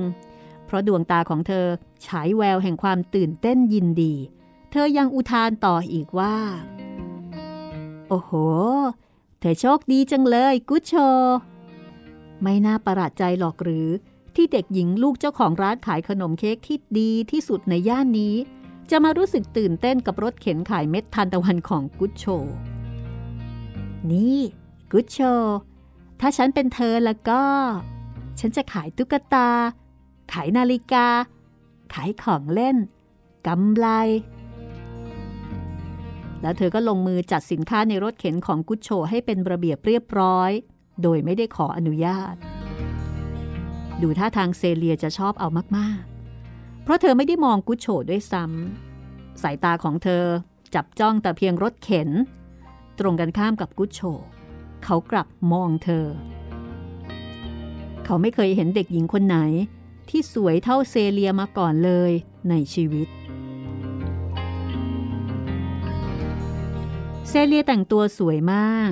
[0.65, 1.65] เพราะดวงตาของเธอ
[2.05, 4.13] ฉายแววแห่งความตื่นเต้นยินดี
[4.71, 6.35] เธอยังอุทานต่ออีกว่า
[8.09, 8.31] โอ้โห
[9.39, 10.93] เธอโชคดีจังเลยกุชโช
[12.41, 13.87] ไม่น่าประหลาดใจหรอกหรือ
[14.35, 18.35] ที่เด็กหญิงลูกเจ้าของร้านขายขนมเค้กที่ดีที่สุดในย่านนี้
[18.91, 22.25] จะมารู้สึกตื่นเต้นกับรถเข็นขายเม็ดทานตะวันของกุชโช
[24.11, 24.39] นี่
[24.91, 25.19] กุชโช
[26.19, 27.41] ถ้าฉันเป็นเธอแล้วก็
[28.39, 29.49] ฉันจะขายตุ๊กตา
[30.33, 31.07] ขายนาฬิกา
[31.93, 32.77] ขายของเล่น
[33.47, 33.87] กำไร
[36.41, 40.51] แล้วเธอก็ลงมือจัดสินค้าในรถเข็นของกุชโชให้เป็นระเบียบเรียบร้อย
[41.01, 42.35] โดยไม่ได้ขออนุญาต
[44.01, 50.23] ดูท่าทางเซเลียจะชอบเอามากๆ เพราะเธอไม่ได้มองกุชโชด้วยซ้ำสายตาของเธอ
[50.75, 52.09] จับจ้องแต่เพียงรถเข็น
[52.99, 54.01] ตรงกันข้ามกับกุชโช
[54.83, 56.05] เขากลับมองเธอ
[58.05, 59.37] เขาไม่เคยเห็นเด็กหญิงคนไหน
[60.09, 62.11] ที่สวยเท่าเซเลียมาก่อนเลย
[62.49, 63.07] ในชีวิต
[67.37, 68.91] ซเลียแต่งตัวสวยมาก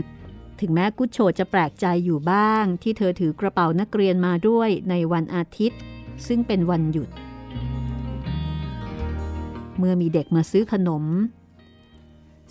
[0.60, 5.79] ถึงแม้กุชโชจะแปลกใจอยู่บ้าง ที่เธอถือกระเป๋านักเรียนมาด้วยในวันอาทิตย์
[6.27, 7.10] ซึ่งเป็นวันหยุด
[9.77, 11.03] เมื่อมีเด็กมาซื้อขนม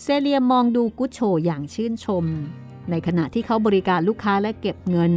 [0.02, 2.24] เซเลียมองดูกุชโชอย่างชื่นชม
[2.90, 5.12] ในขณะที่เขาบริการลูกค้าและเก็บเงิน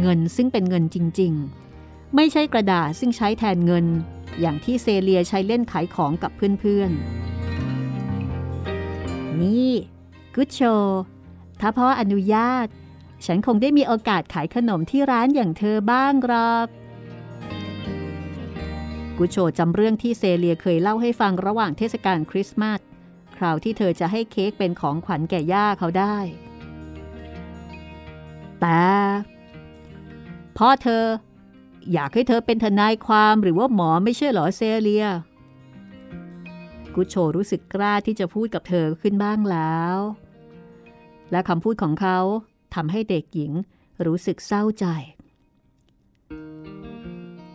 [0.00, 1.32] เงินซึ่งเป็นเงินจริง
[1.74, 3.86] ๆ ไม่ใช่กระดาษซึ่งใช้แทนเงิน
[4.40, 6.30] อย่างที่เซเลียใช้เล่นขายของกับ
[6.60, 7.00] เพื่อนๆ
[9.42, 9.72] นี่
[10.34, 10.60] กุชโช
[11.60, 12.66] ถ้าพ่ออนุญาต
[13.26, 16.68] ฉันคงได้มีโอกาสขายขนมที่ร้านอย่างเธอบ้างหรอก
[19.18, 22.80] กุชโชจำเรื่องที่เซเลียเคยเล่าให้ฟังระหว่างเทศกาลคริสต์มาส
[23.36, 26.16] คราวที่เธอจะให้เค้กเป็นของขวัญแก่ย่าเขาได้
[28.60, 28.84] แต่
[30.56, 31.04] พ่อเธอ
[31.92, 35.06] อยากให้เธอเป็นทนายความหรือว่าหมอไม่ใช่เหรอเซเลีย
[36.96, 39.96] กุชโชรู้สึกกล้าที่จะพูดกับเธอขึ้นบ้างแล้ว
[41.30, 42.18] และคำพูดของเขา
[42.74, 43.52] ทำให้เด็กหญิง
[44.06, 44.86] รู้สึกเศร้าใจ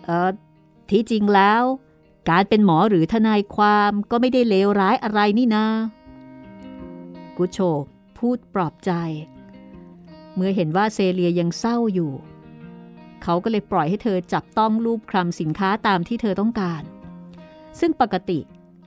[0.06, 0.32] เออ
[0.90, 1.64] ที่จริงแล้ว
[2.30, 5.66] การเป็นหมอหรือทนายความก็ไม่ได้เลวร้ายอะไรนี่นา
[7.38, 7.60] กุชโช
[8.18, 8.92] พูดปลอบใจ
[10.36, 12.12] เมื่อเห็นว่าเซเลียยังเศร้าอยู่
[13.24, 16.82] เขาก็เลยปล่อยให้เธอจับต้องรูปคลำสินค้าตามที่เธอต้องการ
[17.80, 18.40] ซึ่งปกติ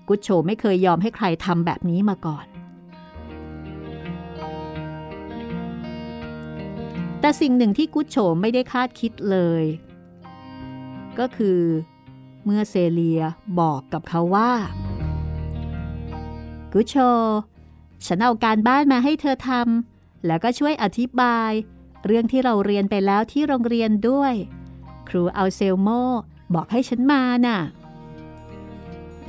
[0.08, 2.46] กุชโชไม่เคยยอมให้ใครทำแบบนี้มาก่อน
[7.20, 9.64] แต่สิ่งหนึ่งที่กุชโชไม่ได้คาดคิดเลย
[11.18, 11.60] ก็คือ
[12.44, 13.22] เมื่อเซเลีย
[13.60, 14.52] บอกกับเขาว่า
[16.72, 16.94] กุชโช
[18.06, 21.50] ฉันเอาการบ้านมาให้เธอทำแล้วก็ช่วยอธิบาย
[22.06, 24.34] เรื่องที่เราเรียนไปแล้วที่โรงเรียนด้วย
[25.08, 25.88] ครูเอาเซลโม
[26.54, 27.58] บอกให้ฉันมาน่ะ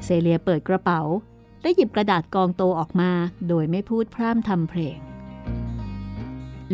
[0.04, 1.02] เซเลียเปิดกระเป๋า
[1.62, 3.12] และหยิบกระดาษกองโตออกมา
[3.48, 4.98] โดยไม่พูดพร่ำทำเพลง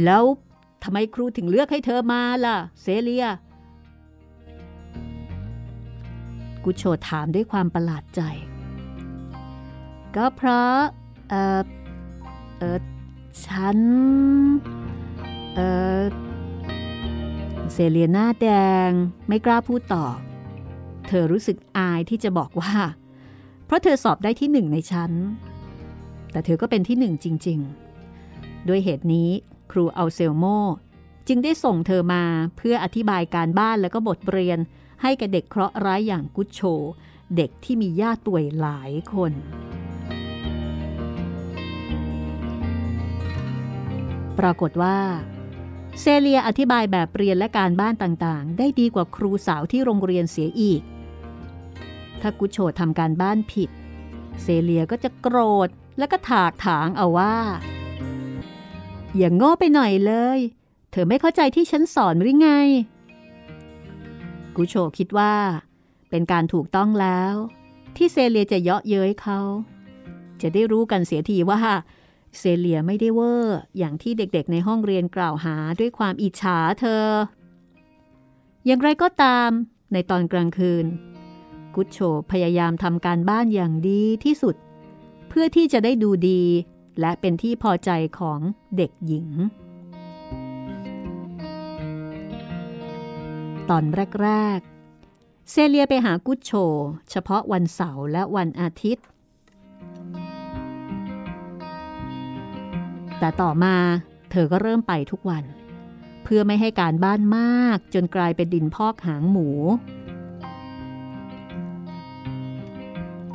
[0.03, 0.23] แล้ว
[0.83, 3.27] ทำไมครูถึงเลือกให้เธอมาล่ะ เซเลีย
[6.63, 8.21] กุโชถามด้วยความประหลาดใจ
[10.15, 10.77] ก็เพราะ
[11.29, 11.61] เออ
[12.57, 12.79] เออ
[13.45, 13.77] ฉัน
[15.55, 15.59] เอ
[15.99, 16.01] อ
[17.73, 18.47] เซเลียหน้าแด
[18.87, 18.89] ง
[19.27, 20.05] ไม่กล้าพูดต่อ
[21.07, 22.73] เธอรู้สึกอายที่จะบอกว่า
[23.71, 25.11] ราะเธอสอบได้ที่หนึ่งในชั้น
[26.31, 27.59] แต่เธอก็เป็นที่หนึ่งจริง
[28.13, 29.29] ๆ ด้วยเหตุนี้
[29.71, 30.45] ครูเอาเซลโม
[31.27, 32.23] จึงได้ส่งเธอมา
[32.57, 34.59] เพื่ออธิบายการบ้านแล้วก็บทเรียน
[35.01, 36.61] ให้กับเด็กเคราะห์ร้ายอย่างกุชโช
[37.35, 39.31] เด็กที่มีญาติป่วยหลายคน
[44.39, 44.97] ปรากฏว่า
[45.99, 50.81] เซเลียอธิบายแบบเรียนและการบ้านต่างๆ ได้ดีกว่าครูสาวที่โรงเรียนเสียอีก
[52.21, 53.69] ถ้ากุโชทำการบ้านผิด
[54.41, 57.35] เซเลียก็จะโกรธและก็ถากถางเอาว่า
[59.17, 60.39] อย่างโง่ไปหน่อยเลย
[60.91, 62.49] เธอไม่เข้าใจที่ฉันสอนหรือไง
[64.55, 65.33] กุโชคิดว่า
[66.09, 67.33] เป็นการถูกต้องแล้ว
[67.95, 69.39] ที่เซเลียจะเยาะเย้ยเขา
[70.41, 71.59] จะได้รู้กันเสียทีว่า
[72.37, 77.05] เซเลียไม่ได้เวอร์อย่างที่เด็กๆในห้องเรียนกล่าวหาด้วยความอิจฉาเธอ
[78.65, 79.49] อย่างไรก็ตาม
[79.93, 80.85] ในตอนกลางคืน
[81.75, 81.99] กุชโช
[82.31, 84.55] พยายามทำการบ้านอย่างดีที่สุด
[85.29, 86.43] เพื่อที่จะได้ดูดี
[86.99, 88.39] และเป็นที่พอใจของ
[88.77, 89.29] เด็กหญิง
[93.69, 93.83] ตอน
[94.21, 96.51] แรกๆ เซเลียไปหากุชโช
[97.09, 99.05] เฉพาะวันเสาร์และวันอาทิตย์
[103.19, 103.75] แต่ต่อมา
[104.31, 105.43] เธอก็เริ่มไปทุกวัน
[106.23, 109.49] เพื่อไม่ให้การบ้านมากจนกลายเป็นดินพอกหางหมู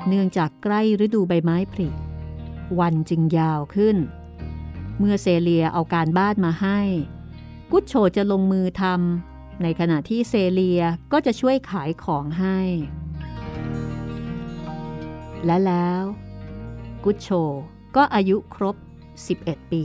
[0.08, 1.88] เนื่องจากใกล้ฤดูใบไม้ผลิ
[2.78, 3.96] วันจึงยาวขึ้น
[4.98, 6.80] เมื่อเซเลียเอาการบ้านมาให้
[7.72, 12.58] กุชโชจะลงมือทำในขณะที่เซเลียก็จะช่วยขายของให้
[15.44, 16.02] และแล้ว
[17.04, 17.28] กุชโช
[17.96, 18.76] ก็อายุครบ
[19.24, 19.84] 11 ปี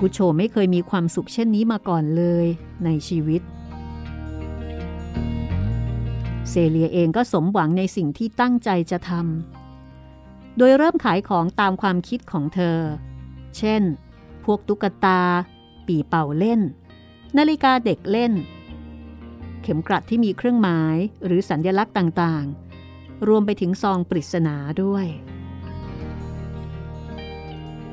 [0.00, 2.46] กุชโชไม่เคยมีความสุขเช่นนี้มาก่อนเลย
[2.84, 12.78] ในชีวิตเเซเลียเองก็สมหวังในสิ่งที่ตั้งใจจะทำ โดยเริ่มขายของตามความคิดของเธอ
[13.56, 13.82] เช่น
[14.44, 15.20] พวกตุ๊กตา
[15.86, 16.60] ปีเป่าเล่น
[17.36, 18.32] นาฬิกาเด็กเล่น
[19.62, 25.06] เข็มกลัดที่มีเครื่องหมายหรือสัญญลักษณ์ต่างๆ รวมไปถึงซองปริศนาด้วย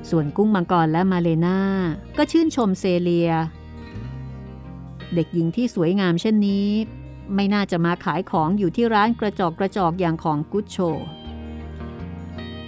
[0.10, 1.60] ส่วนกุ้งมังกรและมาเลนา
[2.18, 3.32] ก็ชื่นชมเซเลีย
[5.14, 6.68] เด็กหญิงที่สวยงามเช่นนี้
[7.36, 10.78] ไม่น่าจะมาขายของอยู่ที่ร้านกระจอกกระจอกอย่างของกุชโช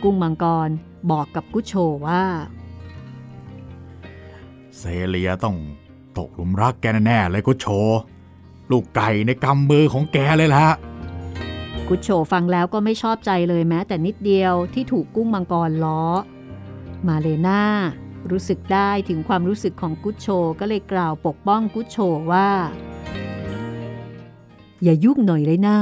[0.01, 0.69] กุ้งมังกร
[1.11, 1.73] บอกกับกุชโช
[2.07, 2.23] ว่า
[4.77, 5.57] เซเลียต้อง
[6.17, 7.67] ตกหลุมรักแกแน่ๆเลยกุชโช
[8.71, 10.65] ลูกไก่ในกำมือของแกเลยละ
[11.87, 16.03] กุชโชฟังแล้วก็ไม่ชอบใจเลยแม้แต่นิดเดียวที่ถูกกุ้งมังกรล้อ
[17.07, 17.63] มาเลนา
[18.31, 20.27] รู้สึกได้ถึงความรู้สึกของกุชโช
[20.59, 21.97] ก็เลยกล่าวปกป้องกุชโช
[22.33, 22.49] ว่า
[24.83, 25.79] อย่ายุ่งหน่อยเลยนะา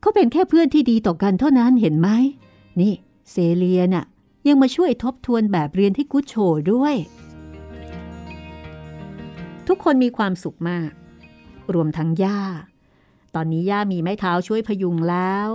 [0.00, 2.08] เขาเป็นแค่เพื่อนที่ดีต่อกันเท่านั้นเห็นไหม
[2.80, 2.94] นี่
[3.30, 4.04] เซเลียน่ะ
[4.48, 6.34] ยังมาช่วยทบทวนแบบเรียนที่กุชโช
[6.72, 6.94] ด้วย
[9.68, 10.90] ทุกคนมีความสุขมาก
[11.74, 12.42] รวมทั้งย่า
[13.34, 15.48] ตอนนี้ย่ามีไม้เท้าช่วยพยุงแล้ว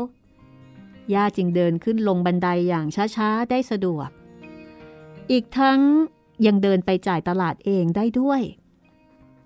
[1.13, 4.09] ย่าจึงเดินขึ้นลงบันไดอย่างช้าๆ ได้สะดวก
[5.31, 5.79] อีกทั้ง
[6.45, 8.41] ยังเดินไปจ่ายตลาดเองได้ด้วย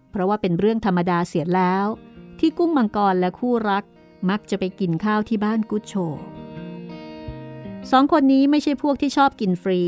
[0.10, 1.86] เพราะว่าเป็นเรื่องธรรมดาเสียแล้ว
[2.40, 3.84] ที่กุ้งมังกรและคู่รัก
[4.30, 5.94] มักจะไปกินข้าวที่บ้านกุชโช
[7.92, 9.82] สองคนนี้ไม่ใช่พวกที่ชอบกินฟรี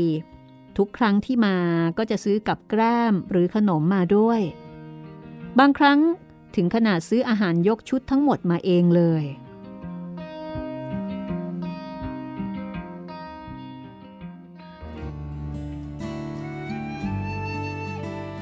[0.76, 1.56] ทุกครั้งที่มา
[1.98, 4.40] ก็จะซื้อกับแกล้มหรือขนมมาด้วย
[5.58, 5.98] บางครั้ง
[6.56, 9.24] ถึงขนาดซื้ออาหารยกชุดทั้งหมดมาเองเลย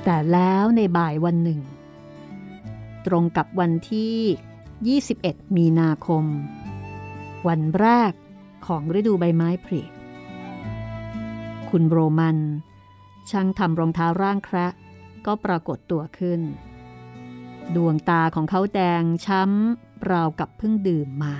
[0.04, 1.60] แต่แล้วในบ่ายวันหนึ่ง
[3.08, 6.24] ตรงกับวันที่ 21 มีนาคม
[7.48, 8.12] วันแรก
[8.66, 9.82] ของฤดูใบไม้ผลิ
[11.70, 12.38] คุณโรมัน
[13.30, 14.66] ช่างทำรองเท้าร่างแคระ
[15.26, 16.40] ก็ปรากฏตัวขึ้น
[17.74, 21.34] ดวงตาของเขาแดงช้ำราวกับเพิ่งดื่มมา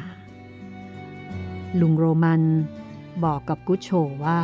[1.81, 2.43] ลุงโรมัน
[3.25, 3.91] บอกกับกุชโช
[4.25, 4.41] ว่า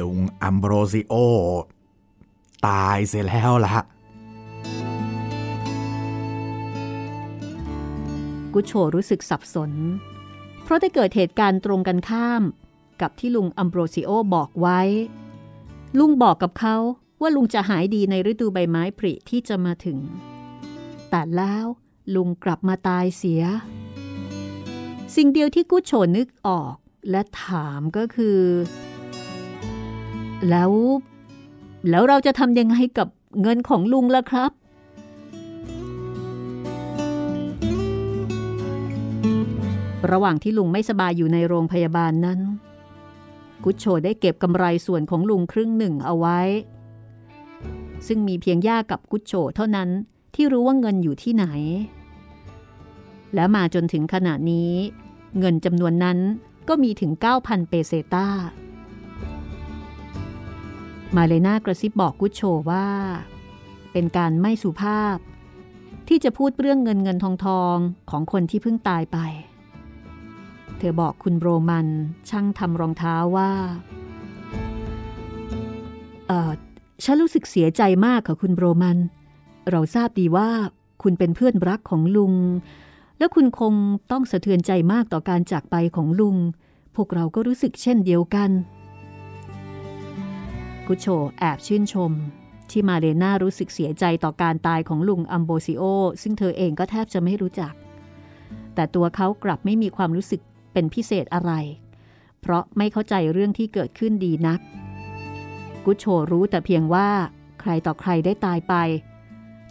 [0.00, 1.14] ลุงอัมโบรซิโอ
[2.66, 3.76] ตายเสียแล้วละ
[8.60, 9.72] กุชโชรู้สึกสับสน
[10.62, 12.42] เพราะได้เกิดเหตุการณ์ตรงกันข้าม
[13.00, 14.80] กับที่ลุงอัมโบรซิโอบอกไว้
[15.98, 16.76] ลุงบอกกับเขา
[17.20, 19.98] ว่าลุงจะหายดีในฤดูใบไม้ผลิที่จะมาถึง
[21.10, 21.66] แต่แล้ว
[22.14, 23.42] ลุงกลับมาตายเสีย
[25.16, 26.74] สิ่งเดียวที่กุชโชนึกออก
[27.10, 28.40] และถามก็คือ
[30.48, 30.72] แล้ว
[31.90, 33.08] แล้วเราจะทำยังไงกับ
[33.40, 34.52] เงินของลุงล่ะครับ
[40.10, 42.40] ระหว่างที่ลุงไม่สบายอยู่ในโรงพยาบาลนั้น
[43.64, 46.40] กุชโชได้เก็บกำไรส่วนของลุงครึ่งหนึ่งเอาไว้
[48.06, 49.88] ซึ่งมีเพียงย่ากับกุชโชเท่านั้น
[50.34, 51.46] ที่รู้ว่าเงินอยู่ที่ไหน
[53.34, 54.72] และมาจนถึงขณะนี้
[55.38, 56.18] เงินจำนวนนั้น
[56.68, 58.28] ก็มีถึง 9,000 เปเซตา
[61.16, 62.86] มาเลนากระซิบบอกกุชโชว่า
[63.92, 65.16] เป็นการไม่สุภาพ
[66.08, 67.76] ที่จะพูดเรื่องเงินเงินทองทอง
[68.10, 69.18] ของคนที่เพิ่งตายไป
[70.78, 71.86] เธอบอกคุณโรมัน
[72.28, 73.50] ช่างทำรองเท้าว่า
[76.28, 76.52] เออ
[77.04, 78.98] ฉันรู้สึกเสียใจมากค่ะคุณโรมัน
[79.70, 80.48] เราทราบดีว่า
[81.02, 82.34] คุณเป็นเพื่อนรักของลุง
[83.18, 83.74] และคุณคง
[84.10, 86.36] ต้องสะเทือนใจมากต่อการจากไปของลุง
[86.96, 88.50] พวกเราก็รู้สึกเช่นเดียวกัน
[90.86, 91.06] กุชโช
[91.38, 92.12] แอบชื่นชม
[92.70, 95.82] ที่มาเรน่ารู้สึกเสียใจต่อการตายของลุงอัมโบซิโอ
[96.22, 97.72] ซึ่งเธอเองก็แทบจะไม่รู้จัก
[98.74, 100.40] แต่ตัวเขากลับไม่มีความรู้สึก
[100.72, 101.52] เป็นพิเศษอะไร
[102.40, 104.60] เพราะไม่เข้าใจเรื่องที่เกิดขึ้นดีนัก
[105.84, 107.08] กุชโชรู้แต่เพียงว่า
[107.60, 108.74] ใครต่อใครได้ตายไป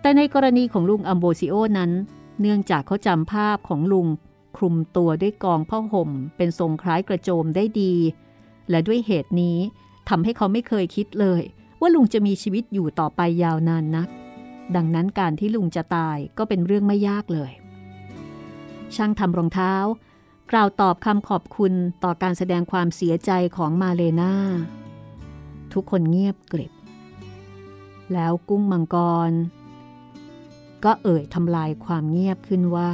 [0.01, 1.91] แต่ในกรณีของลุงอัมโบซิโอนั้น
[2.41, 4.07] เนื่องจากเขาจำภาพของลุง
[4.57, 7.93] คลุมตัวด้วยกองผ้าห่ม เป็นทรงคล้ายกระโจมได้ดี
[8.69, 9.57] และด้วยเหตุนี้
[10.09, 11.41] ทำให้เขาไม่เคยคิดเลย
[11.79, 14.09] ว่าลุงจะมีชีวิตอยู่ต่อไปยาวนานนัก
[14.75, 17.51] ดังนั้นการที่ลุงจะตายก็เป็นเรื่องไม่ยากเลย
[18.95, 19.73] ช่างทำรองเท้า
[20.51, 21.73] กล่าวตอบคำขอบคุณ
[22.03, 24.33] ต่อการแสดงความเสียใจของมาเลนา
[25.73, 26.71] ทุกคนเงียบกริบ
[28.13, 28.95] แล้วกุ้งมังก
[29.29, 29.31] ร
[30.83, 32.91] ก็เอ่ยทำลายความเงียบขึ้นว่า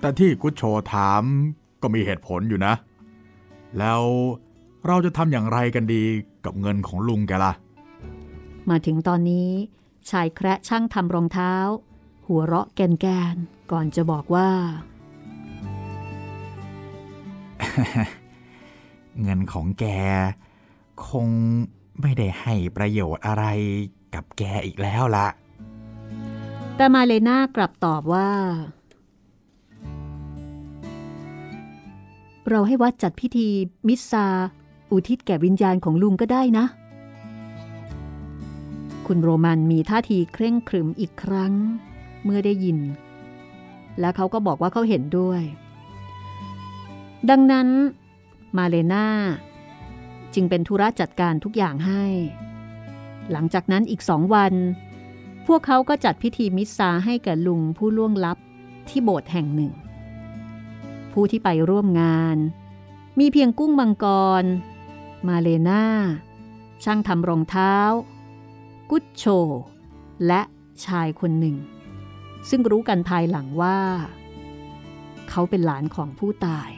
[0.00, 0.62] แต่ที่กุชโช
[0.92, 1.22] ถาม
[1.82, 2.74] ก็มีเหตุผลอยู่นะ
[3.78, 4.02] แล้ว
[4.86, 6.02] เราจะทำอย่างไรกันดี
[6.44, 7.52] กับเงินของลุงแกล่ะ
[8.70, 9.50] มาถึงตอนนี้
[10.10, 11.54] ชายแคระช่างทำรองเท้า
[12.26, 14.50] หัวเราะแกนๆก่อนจะบอกว่า
[19.20, 19.84] เงินของแก
[21.08, 21.28] คง
[22.00, 23.44] ไม่ได้ให้ประโยชน์อะไร
[24.14, 25.28] กับแกอีกแล้วละ
[26.76, 28.30] แต่มาเลนากลับตอบว่า
[32.48, 33.48] เราให้วัดจัดพิธี
[33.88, 34.26] มิสซา
[34.90, 36.66] อุทิศแก่วิญญาณของลุงก็ได้นะ
[39.06, 41.54] คุณโรมันมีท่าทีเคร่งครึมอีกครั้ง
[42.24, 42.78] เมื่อได้ยิน
[44.00, 45.42] และเขาก็บอกว่าเขาเห็นด้วย
[47.30, 47.68] ดังนั้น
[48.56, 49.08] มาเลนา
[50.34, 52.04] จึงเป็นธุระจัดการทุกอย่างให้
[53.30, 54.52] หลังจากนั้นอีกสองวัน
[55.46, 58.38] พวกเขาก็จัดพิธีมิสซาให้แก่ลุงผู้ล่วงลับ
[58.88, 59.72] ที่โบสถ์แห่งหนึ่ง
[61.12, 62.36] ผู้ที่ไปร่วมงาน
[63.18, 64.06] มีเพียงกุ้งมังก
[64.42, 64.44] ร
[65.28, 65.84] มาเลนา
[66.84, 67.74] ช่างทำรองเท้า
[68.94, 69.26] กุชโช
[70.26, 70.42] และ
[70.86, 71.56] ชายคนหนึ่ง
[72.48, 73.78] ซึ่งรู้กันภายหลังว่า
[75.28, 76.70] เขาเป็นหลานของผู้ตาย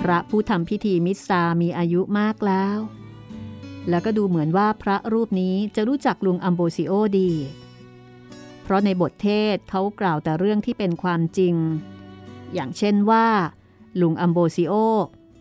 [0.00, 2.78] พระผู้ทำพิธีมิสซามีอายุมากแล้ว
[3.88, 7.32] แล้วก็ดูเหมือนว่าพระรูปนี้จะรู้จักลุงอัมโบซิโอดี
[8.62, 11.54] เพราะในบทเทศน์เขากล่าวแต่เรื่องที่เป็นความจริง
[12.54, 13.26] อย่างเช่นว่า
[14.00, 14.74] ลุงอัมโบซิโอ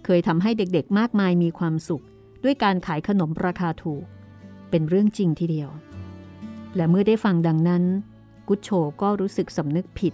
[0.05, 2.03] เคยทำให้เด็กๆมากมายมีความสุข
[2.43, 4.03] ด้วยการขายขนมราคาถูก
[4.69, 5.69] เป็นเรื่องจริงทีเดียว
[6.75, 7.83] และเมื่อได้ฟังดังนั้น
[8.47, 8.69] กุชโช
[9.01, 10.13] ก็รู้สึกสำนึกผิด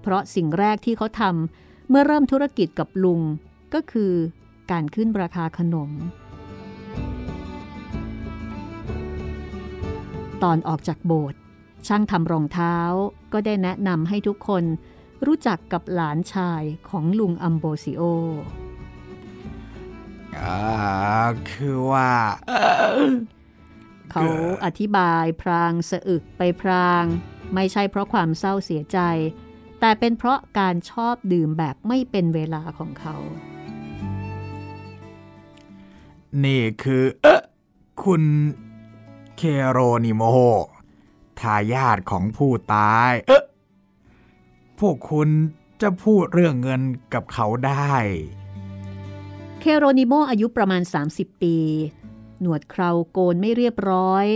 [0.00, 3.20] เพราะสิ่งแรกที่เขาทำเมื่อเริ่มธุรกิจกับลุง
[3.74, 4.12] ก็คือ
[4.70, 5.90] การขึ้นราคาขนม
[10.42, 11.38] ตอนออกจากโบสถ์
[11.86, 12.76] ช่างทำรองเท้า
[13.32, 14.64] ก็ได้แนะนำให้ทุกคน
[15.26, 18.02] รู้จักกับหลานชายของลุงอัมโบซิโอ
[20.38, 20.56] อ่า
[21.52, 22.12] คือว่า
[24.10, 24.24] เขา
[24.64, 27.04] อธิบายพรางสะอึกไปพราง
[27.54, 28.98] ไม่ใช่เพราะความเศร้าเสียใจ
[29.80, 33.16] แต่เป็นเพราะการชอบดื่มแบบไม่เป็นเวลาของเขา
[36.44, 37.42] นี่คือเออ
[38.04, 38.22] คุณ
[39.36, 40.22] เคโรนิโม
[41.40, 43.44] ทายาทของผู้ตายเออ
[44.80, 45.28] พวกคุณ
[45.82, 46.82] จะพูดเรื่องเงิน
[47.14, 47.94] กับเขาได้
[49.62, 50.82] เคโรนิโมอายุประมาณ
[51.12, 51.56] 30 ปี
[52.40, 54.26] หนวดเคราโกนไม่เรียบร้อย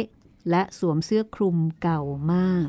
[0.51, 2.03] และสวมเสื้อคลุมเก่า
[2.33, 2.69] มาก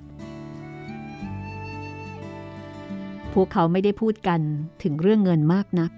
[3.34, 4.42] พวกเขาไม่ได้พูดกัน
[4.84, 5.92] ถึงเรื่องเงินมากนัก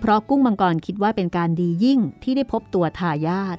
[0.00, 3.58] เพราะกุ้งมังกรคิดว่าเป็นการดียิ่งที่ได้พบตัวทายาท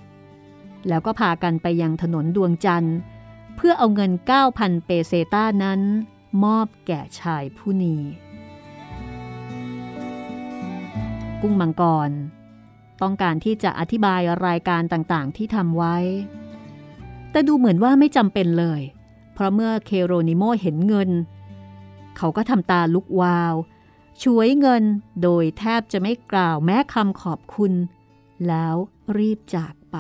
[0.88, 2.98] แล้วก็พากันไปยังถนนดวงจันทร์
[3.56, 4.12] เพื่อเอาเงิน
[4.50, 5.82] 9,000 เปเซต้านั้น
[6.44, 8.02] มอบแก่ชายผู้นี้
[11.42, 12.12] กุ้งมังกร
[13.02, 15.98] ต้องการที่จะอธิบายรายการต่างๆ ที่ทำไว้
[17.32, 18.82] แต่ดูเหมือนว่าไม่จำเป็นเลย
[19.34, 21.10] เพราะเมื่อเคโรนิโมเห็นเงิน
[22.18, 23.54] เขาก็ทำตาลุกวาว
[24.24, 24.84] ช่วยเงิน
[25.24, 27.74] โดยแทบจะไม่กล่าวแม้คำขอบคุณ
[28.48, 28.76] แล้ว
[29.18, 29.98] รีบจากไป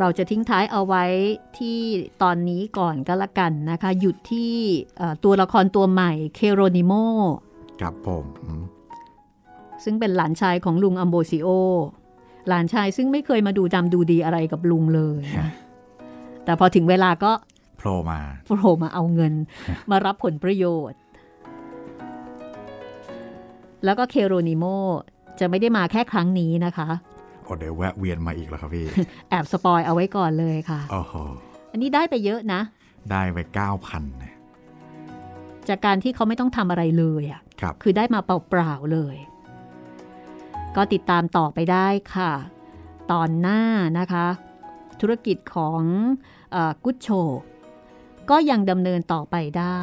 [0.00, 1.04] เราจะทิ้งท้ายเอาไว้
[1.58, 1.78] ที่
[2.22, 4.52] ตอนนี้ก่อนก็แล้วกันนะคะ หยุดที่
[4.96, 6.92] เอ่อตัวละครตัวใหม่เคโรนิโม
[7.80, 8.62] ครับผมอืม
[9.84, 11.48] ซึ่งเป็นหลานชายของลุงอัมโบซิโอ
[12.48, 15.50] หลานชายซึ่งไม่เคยมาดูดำดูดีอะไรกับลุงเลยนะ
[16.44, 17.32] แต่พอถึงเวลาก็
[17.78, 19.34] โผล่มาโผล่มาเอาเงิน
[19.90, 21.00] มารับผลประโยชน์
[23.84, 24.64] แล้วก็เคโรนิโม
[25.40, 26.88] จะไม่ได้มาแค่ครั้งนี้นะคะ
[27.44, 28.86] โอ้เดี๋ยวแวะเวียนมาอีกแล้วครับพี่
[29.30, 31.14] แอบสปอยเอาไว้ก่อนเลยค่ะโอ้โห
[31.72, 32.60] อันนี้ได้ไปเยอะนะ
[33.10, 34.32] ได้ไปเก้าพันนะ
[35.68, 39.16] จากการที่เขาไม่ต้องทำอะไรเลยอะ่ะครับคือได้มาเปล่าๆเลย
[40.76, 42.32] ก็ติดตามต่อไปได้ค่ะ
[43.12, 43.60] ตอนหน้า
[43.98, 44.26] นะคะ
[45.00, 45.82] ธุรกิจของ
[46.84, 47.08] กุชโช
[48.30, 49.80] ก็ยังดำเนินต่อไปได้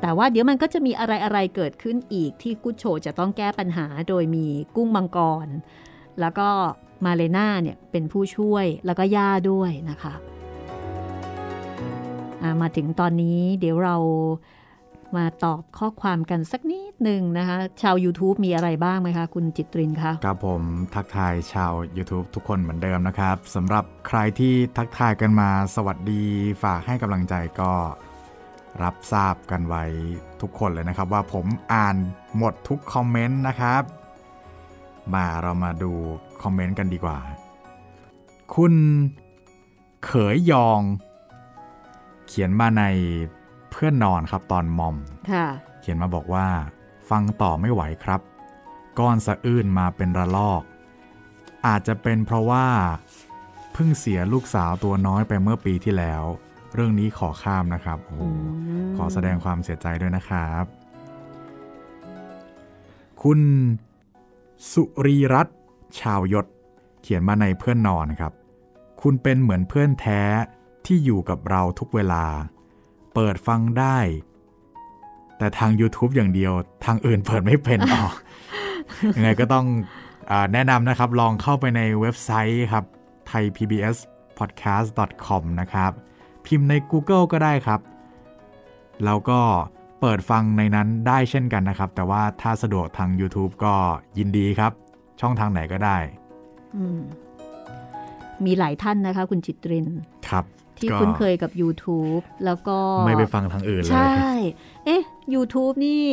[0.00, 5.48] แต่ว่าเดี๋ยวมันก็จะมีอะไรๆเกิดขึ้นอีกที่กุชโชจะต้องแก้ปัญหาโดยมีกุ้งมังกร
[6.20, 6.48] แล้วก็
[7.04, 10.14] มาเลน่าเนี่ยเป็นผู้ช่วยแล้วก็ย่าด้วยนะคะ
[12.60, 13.96] มาถึงตอนนี้เดี๋ยวเรา
[15.16, 20.62] มาตอบข้อความกันสักนิดหนึ่งนะคะ ชาว YouTube มีอะไรบ้างไหมคะ คุณจิตรินคะครับผม
[20.94, 26.24] ทักทายชาว YouTube ทุกคนเหมือนเดิมนะครับสำหรับใครที่ทักทายกันมาสวัสดี
[26.62, 27.72] ฝากให้กำลังใจก็
[28.82, 29.84] รับทราบกันไว้
[30.40, 31.96] ทุกคนเลยนะครับ ว่าผมอ่าน
[32.36, 33.82] หมดทุกคอมเมนต์นะครับ
[35.14, 35.92] มาเรามาดู
[36.42, 37.18] คอมเมนต์กันดีกว่า
[38.54, 38.74] คุณ
[40.04, 40.80] เขยยอง
[42.26, 42.82] เขียนมาใน
[43.70, 44.96] เพื่อนนอนครับตอนมอม
[45.80, 46.46] เขียนมาบอกว่า
[47.10, 48.20] ฟังต่อไม่ไหวครับ
[48.98, 50.62] ก้อนสะอื้นมาเป็นระลอก
[51.66, 52.66] อาจจะเป็นเพราะว่า
[53.72, 56.24] เพิ่งเสียลูกสาวตัวน้อยไปเมื่อปีที่แล้ว
[56.74, 58.18] เรื่องนี้ขอข้ามนะครับโอ้
[58.96, 60.64] ขอแสดงความเสียใจด้วยนะครับ
[63.22, 63.40] คุณ
[64.70, 65.48] สุรีรัต
[65.98, 66.46] ชาวยศ
[67.02, 68.32] เขียนมาในเพื่อนนอนครับ
[69.00, 70.22] คุณเป็นเหมือนเพื่อนแท้
[70.86, 72.24] ที่อยู่กับเราทุกเวลา
[73.14, 73.98] เปิดฟังได้
[75.38, 76.52] แต่ทาง YouTube อย่างเดียว
[76.84, 78.14] ทางอื่นเปิดไม่เป็นออก
[79.16, 79.66] ยังไงก็ต้อง
[80.30, 82.84] อแนะนำนะครับ ลองเข้าไปในเว็บไซต์ครับ
[83.30, 85.92] thaipbspodcast.com นะครับ
[86.46, 87.80] พิมพ์ใน Google ก็ได้ครับ
[89.04, 89.40] แล้วก็
[90.00, 93.74] เปิดฟังในนั้นได้เช่นกันนะครับ แต่ว่าถ้าสะดวกทาง YouTube ก็
[94.18, 94.72] ยินดีครับ
[95.20, 95.96] ช่องทางไหนก็ได้
[98.44, 99.86] มีหลายท่านนะคะ คุณจิตริน
[100.28, 100.44] ครับ
[100.78, 104.16] ที่คุ้นเคยกับ YouTube แล้วก็ไม่ไปฟังทางอื่นเลย ใช่
[104.84, 105.02] เอ๊ะ
[105.34, 106.04] YouTube นี่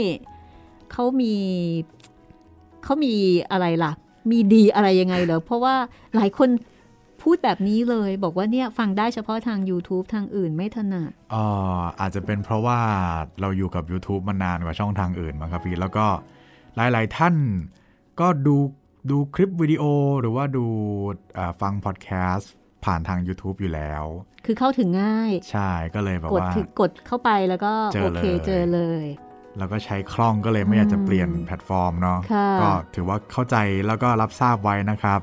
[0.91, 1.35] เขามี
[2.83, 3.13] เขามี
[3.51, 3.91] อะไรล่ะ
[4.31, 5.75] มีดีอะไรยังไงเหรอเพราะว่า
[6.15, 6.49] หลายคน
[7.23, 11.45] พูดแบบนี้เลย บอกว่าเนี่ยฟังได้เฉพาะทาง YouTube ทางอื่นไม่ถนัดอ๋อ
[11.99, 12.79] อาจจะเป็นเพราะว่า
[13.41, 16.05] เราอยู่กับ YouTube มานานกว่าช่องทางอื่นมั้งครับพี่แล้วก็
[16.75, 17.35] หลาย ๆ ท่าน
[18.19, 18.55] ก็ดู
[19.09, 19.83] ดูคลิปวิดีโอ
[20.19, 20.65] หรือว่าดู
[21.61, 22.51] ฟังพอดแคสต์
[22.85, 24.03] ผ่านทาง YouTube อยู่แล้ว
[24.45, 29.05] คือเข้าถึงง่าย ใช่ก็เลยแบบว่ากดเข้าไปแล้วก็โอเคเจอเลย
[29.57, 32.19] แล้วก็ใช้คล่องก็เลยไม่อยากจะเปลี่ยนแพลตฟอร์มเนาะ
[32.61, 33.55] ก็ถือว่าเข้าใจ
[33.87, 35.21] แล้วก็รับทราบไว้นะครับ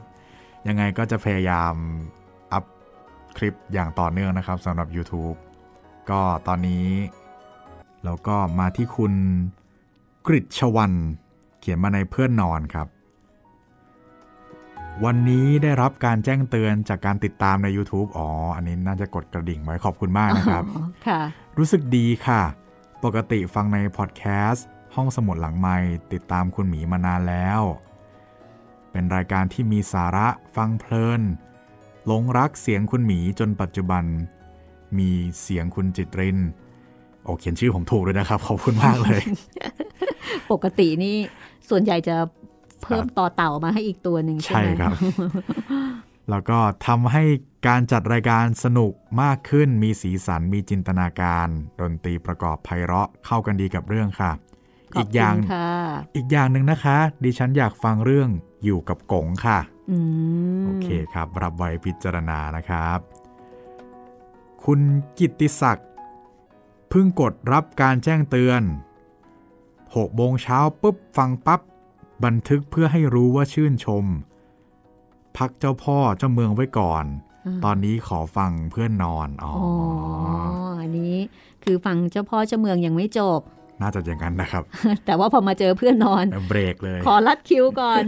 [0.69, 1.75] ยังไงก็จะพยายาม
[2.53, 2.65] อัพ
[3.37, 5.37] คลิปอย่างต่อเนื่องนะครับสำหรับ YouTube
[6.11, 6.87] ก็ตอนนี้
[8.05, 9.13] เราก็มาที่คุณ
[10.27, 10.93] กริชวัน
[11.61, 12.89] เขียนมาในเพื่อนนอนครับ
[15.05, 20.65] วันนี้ได้รับการแจ้งเตือนจากการติดตามใน YouTube อ๋อ อันนี้น่าจะกดกระดิ่งไว้ขอบคุณมากนะครับ
[21.07, 21.21] ค่ะ
[21.59, 22.43] รู้สึกดีค่ะ
[23.05, 25.77] ปกติฟังในพอดแคสต์ห้องสมุดหลังไม้
[26.13, 27.61] ติดตามคุณหมีมานานแล้ว
[28.93, 31.23] เป็นรายการที่มีสาระฟังเพลิน
[32.07, 34.05] หลงรักเสียงคุณหมีจนปัจจุบัน
[34.99, 35.11] มี
[35.43, 36.39] เสียงคุณจิตริน
[37.25, 39.23] โอ้เขียนชื่อผมถูกเลยนะครับ ขอบคุณมากเลย
[40.53, 41.17] ปกตินี่
[41.69, 42.17] ส่วนใหญ่จะ
[42.83, 44.93] เพิ่มต่อเต่ามาให้อีกตัวหนึ่งใช่ไหมใช่ครับ
[46.31, 47.25] แล้วก็ทำให้
[47.69, 51.49] การจัดรายการสนุกมากขึ้น มีสีสัน มีจินตนาการ
[51.81, 54.33] ดนตรีประกอบไพเราะเข้ากันดีกับเรื่องค่ะ
[54.99, 55.35] อีกอย่าง
[56.17, 58.29] อีกอย่างหนึ่งนะคะ ดิฉันอยากฟังเรื่อง
[58.65, 59.59] อยู่กับกงค่ะ
[60.65, 62.99] โอเคครับ รับไว้พิจารณานะครับ
[64.65, 64.81] คุณ
[65.19, 65.89] กิตติศักดิ์
[66.89, 68.63] เพิ่งกดรับการแจ้งเตือน
[69.39, 71.61] 6โมงเช้าปุ๊บฟังปับ๊บ
[72.25, 74.05] บันทึกเพื่อให้รู้ว่าชื่นชม
[75.37, 77.05] พักเจ้าพ่อเจ้าเมืองไว้ก่อน
[77.65, 79.53] ตอนนี้ขอฟังเพื่อนนอน อ๋อ
[80.81, 81.15] อันนี้
[81.65, 83.41] คือฟังเจ้าพ่อเจ้าเมืองยังไม่จบ
[83.83, 84.63] น่าจะอย่างนั้นนะครับ
[85.07, 88.03] แต่ว่าพอมาเจอเพื่อนนอนเบรกเลย ขอรัดคิวก่อน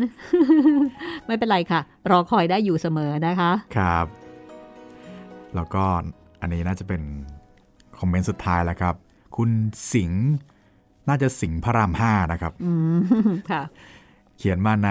[1.26, 4.06] ไม่เป็นไรค่ะ รอคอยได้อยู่เสมอนะคะ ครับ
[5.54, 5.84] แล้วก็
[6.40, 7.02] อันนี้น่าจะเป็น
[7.98, 8.94] คอมเมนต์สุดท้ายแล้วครับ
[9.36, 9.50] คุณ
[9.92, 10.24] สิงห์
[11.08, 12.98] น่าจะสิงห์พระรามห้านะครับอืม
[13.50, 13.62] ค่ะ
[14.42, 14.90] ขียนมาใน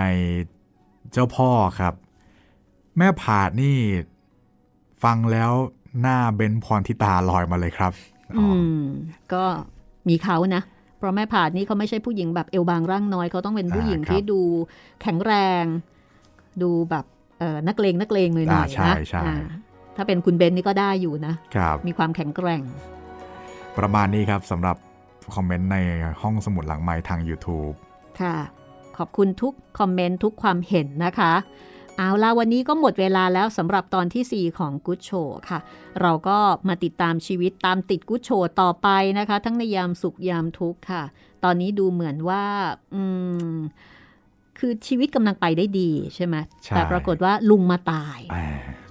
[1.12, 1.94] เจ้าพ่อครับ
[2.98, 3.78] แม่ผาดนี่
[5.04, 5.52] ฟังแล้ว
[6.02, 7.94] หน้าเบนพรทิตาลอยมาเลยครับ
[8.38, 8.46] อื
[8.78, 8.84] ม
[9.34, 9.46] ก็
[10.10, 10.64] มีเขานะ
[10.98, 14.42] เพราะแม่ผาดนี่เขาไม่ใช่ผู้หญิงแบบเอวบางร่างน้อยเขาต้องเป็นผู้หญิงที่ดู
[15.02, 15.34] แข็งแร
[15.64, 15.66] ง
[16.62, 17.06] ดูแบบ
[17.40, 19.24] เออนักเลงนักเลงหน่อยๆนะใช่ใช่
[19.96, 21.34] ถ้าเป็นคุณเบนนี่ก็ได้อยู่นะ
[21.88, 22.62] มีความแข็งแกร่ง
[23.78, 24.78] ประมาณนี้ครับสำหรับ
[25.36, 25.78] คอมเมนต์ใน
[26.22, 27.74] ห้องสมุดหลังไม้ทาง YouTube
[28.22, 28.36] ค่ะ
[28.98, 31.34] ขอบคุณทุกคอมเมนต์ทุกความเห็นนะคะ
[32.02, 35.12] เอาล่ะวันนี้ก็หมดเวลาแล้วสำหรับตอนที่ 4 ของกุ๊ดโช
[35.50, 35.60] ค่ะ
[36.02, 36.38] เราก็
[36.68, 38.32] มาติดตามชีวิตตามติดกุ๊ดโช
[38.62, 38.88] ต่อไป
[39.20, 41.04] นะคะ ทั้งในยามสุขยามทุกข์ค่ะ
[41.44, 42.44] ตอนนี้ดูเหมือนว่า
[42.94, 43.04] อื
[43.54, 43.56] ม
[44.60, 48.46] คือชีวิตกำลังไปได้ดีใช่ไหมใช่แต่ปรากฏว่าลุงมาตายอ่า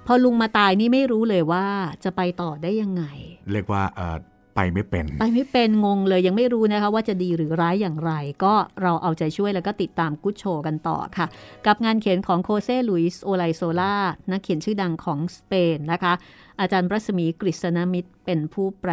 [0.06, 1.66] พอลุงมาตายนี่ไม่รู้เลยว่า
[2.04, 3.04] จะไปต่อได้ยังไง
[3.52, 4.16] เรียกว่าเออ
[4.60, 8.12] ไปไม่เป็น ไปไม่เป็นงงเลยยังไม่รู้นะคะ ว่าจะดีหรือร้ายอย่างไร
[8.44, 11.26] ก็เราเอาใจช่วยแล้วก็ติดตามกุ๊ดโชว์กันต่อค่ะ
[11.66, 13.94] กับงานเขียนของโฆเซ่ หลุยส์โอไลโซล่า
[14.30, 16.12] นักเขียนชื่อดังของสเปนนะคะ
[16.60, 18.92] อาจารย์รัศมีกฤษณมิตรเป็นผู้แปล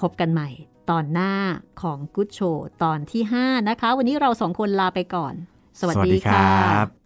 [0.00, 0.48] พบกันใหม่
[0.90, 1.32] ตอนหน้า
[1.82, 5.34] ของกุ๊ดโชว์ตอนที่ 5 นะคะ วันนี้เราสองคนลาไปก่อน
[5.80, 7.05] สวัสดีค่ะ